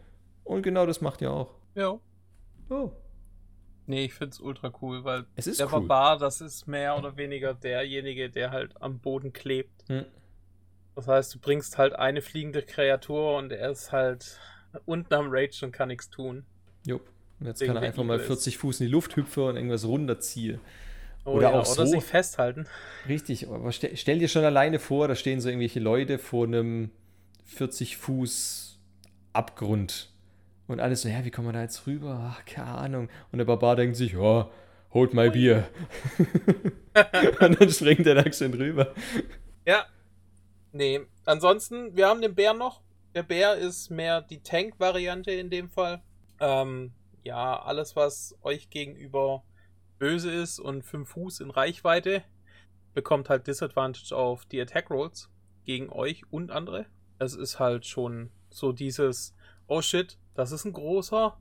[0.44, 1.56] Und genau das macht ihr auch.
[1.76, 2.00] Ja.
[2.70, 2.92] Oh,
[3.92, 5.82] Nee, ich finde es ultra cool, weil es ist der cool.
[5.82, 9.84] Barbar, das ist mehr oder weniger derjenige, der halt am Boden klebt.
[9.90, 10.06] Hm.
[10.96, 14.40] Das heißt, du bringst halt eine fliegende Kreatur und er ist halt
[14.86, 16.46] unten am Rage und kann nichts tun.
[16.86, 17.11] Jupp.
[17.42, 18.28] Und jetzt kann er einfach mal Igel ist.
[18.28, 20.62] 40 Fuß in die Luft hüpfen und irgendwas runterziehen.
[21.26, 21.94] Oh Oder ja, auch oder so.
[21.94, 22.68] sich festhalten.
[23.08, 26.92] Richtig, aber stell, stell dir schon alleine vor, da stehen so irgendwelche Leute vor einem
[27.46, 28.80] 40 Fuß
[29.34, 30.12] Abgrund.
[30.68, 32.32] Und alles so, ja, wie kommen wir da jetzt rüber?
[32.32, 33.10] Ach, keine Ahnung.
[33.32, 34.50] Und der Barbar denkt sich, ja,
[34.94, 35.68] holt mal Bier.
[37.40, 38.94] und dann springt er da schön rüber.
[39.66, 39.86] Ja.
[40.72, 42.82] Nee, ansonsten, wir haben den Bär noch.
[43.16, 46.02] Der Bär ist mehr die Tank-Variante in dem Fall.
[46.40, 46.94] Ähm,
[47.24, 49.44] ja, alles, was euch gegenüber
[50.00, 52.24] böse ist und 5 Fuß in Reichweite,
[52.94, 55.30] bekommt halt Disadvantage auf die Attack Rolls
[55.64, 56.86] gegen euch und andere.
[57.20, 59.36] Es ist halt schon so dieses,
[59.68, 61.38] oh shit, das ist ein großer.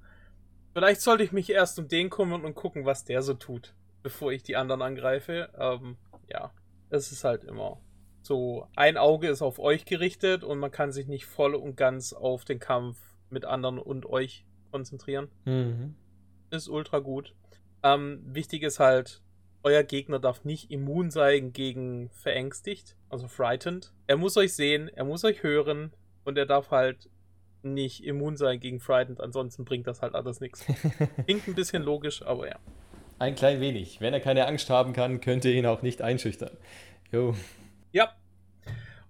[0.75, 4.33] Vielleicht sollte ich mich erst um den kümmern und gucken, was der so tut, bevor
[4.33, 5.51] ich die anderen angreife.
[5.59, 5.97] Ähm,
[6.29, 6.53] ja,
[6.91, 7.81] es ist halt immer
[8.23, 12.13] so, ein Auge ist auf euch gerichtet und man kann sich nicht voll und ganz
[12.13, 12.99] auf den Kampf
[13.31, 15.29] mit anderen und euch konzentrieren.
[15.45, 15.95] Mhm.
[16.51, 17.35] Ist ultra gut.
[17.83, 19.23] Ähm, wichtig ist halt,
[19.63, 23.93] euer Gegner darf nicht immun sein gegen verängstigt, also frightened.
[24.07, 25.93] Er muss euch sehen, er muss euch hören
[26.25, 27.09] und er darf halt
[27.63, 30.65] nicht immun sein gegen frightened, ansonsten bringt das halt alles nichts.
[31.27, 32.57] Klingt ein bisschen logisch, aber ja.
[33.19, 34.01] Ein klein wenig.
[34.01, 36.57] Wenn er keine Angst haben kann, könnt ihr ihn auch nicht einschüchtern.
[37.13, 37.35] Jo.
[37.93, 38.15] Ja.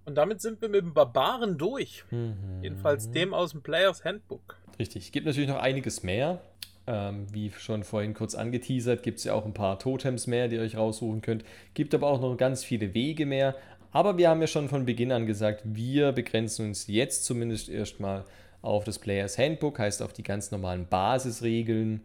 [0.05, 2.05] Und damit sind wir mit dem Barbaren durch.
[2.11, 2.61] Mhm.
[2.63, 4.57] Jedenfalls dem aus dem Players Handbook.
[4.81, 5.13] Richtig.
[5.13, 6.41] Gibt natürlich noch einiges mehr.
[6.87, 10.57] Ähm, wie schon vorhin kurz angeteasert, gibt es ja auch ein paar Totems mehr, die
[10.57, 11.45] ihr euch raussuchen könnt.
[11.75, 13.55] Gibt aber auch noch ganz viele Wege mehr.
[13.93, 18.25] Aber wir haben ja schon von Beginn an gesagt, wir begrenzen uns jetzt zumindest erstmal
[18.63, 22.01] auf das Players Handbook, heißt auf die ganz normalen Basisregeln.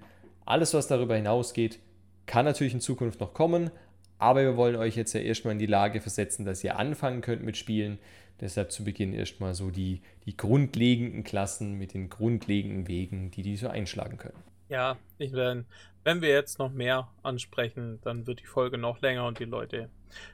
[0.45, 1.79] Alles, was darüber hinausgeht,
[2.25, 3.71] kann natürlich in Zukunft noch kommen.
[4.17, 7.43] Aber wir wollen euch jetzt ja erstmal in die Lage versetzen, dass ihr anfangen könnt
[7.43, 7.99] mit Spielen.
[8.41, 13.55] Deshalb zu Beginn erstmal so die, die grundlegenden Klassen mit den grundlegenden Wegen, die die
[13.55, 14.43] so einschlagen können.
[14.69, 15.65] Ja, ich wenn,
[16.03, 19.89] wenn wir jetzt noch mehr ansprechen, dann wird die Folge noch länger und die Leute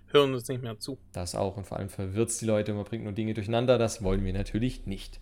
[0.08, 0.98] hören uns nicht mehr zu.
[1.14, 3.78] Das auch und vor allem verwirrt es die Leute, man bringt nur Dinge durcheinander.
[3.78, 5.20] Das wollen wir natürlich nicht.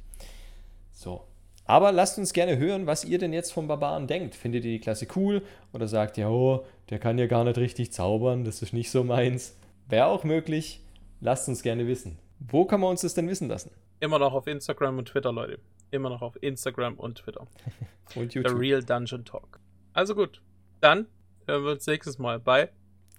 [0.91, 1.25] So.
[1.65, 4.33] Aber lasst uns gerne hören, was ihr denn jetzt vom Barbaren denkt.
[4.33, 7.91] Findet ihr die Klasse cool oder sagt ihr, oh, der kann ja gar nicht richtig
[7.91, 9.55] zaubern, das ist nicht so meins?
[9.87, 10.81] Wäre auch möglich.
[11.21, 12.17] Lasst uns gerne wissen.
[12.39, 13.71] Wo kann man uns das denn wissen lassen?
[13.99, 15.59] Immer noch auf Instagram und Twitter, Leute.
[15.91, 17.47] Immer noch auf Instagram und Twitter.
[18.15, 18.59] Und The YouTube.
[18.59, 19.59] Real Dungeon Talk.
[19.93, 20.41] Also gut,
[20.81, 21.05] dann
[21.45, 22.71] hören wir uns nächstes Mal bei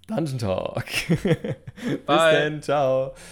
[0.07, 0.83] Dungeon Talk.
[1.07, 2.33] Bis Bye.
[2.33, 3.13] dann, ciao.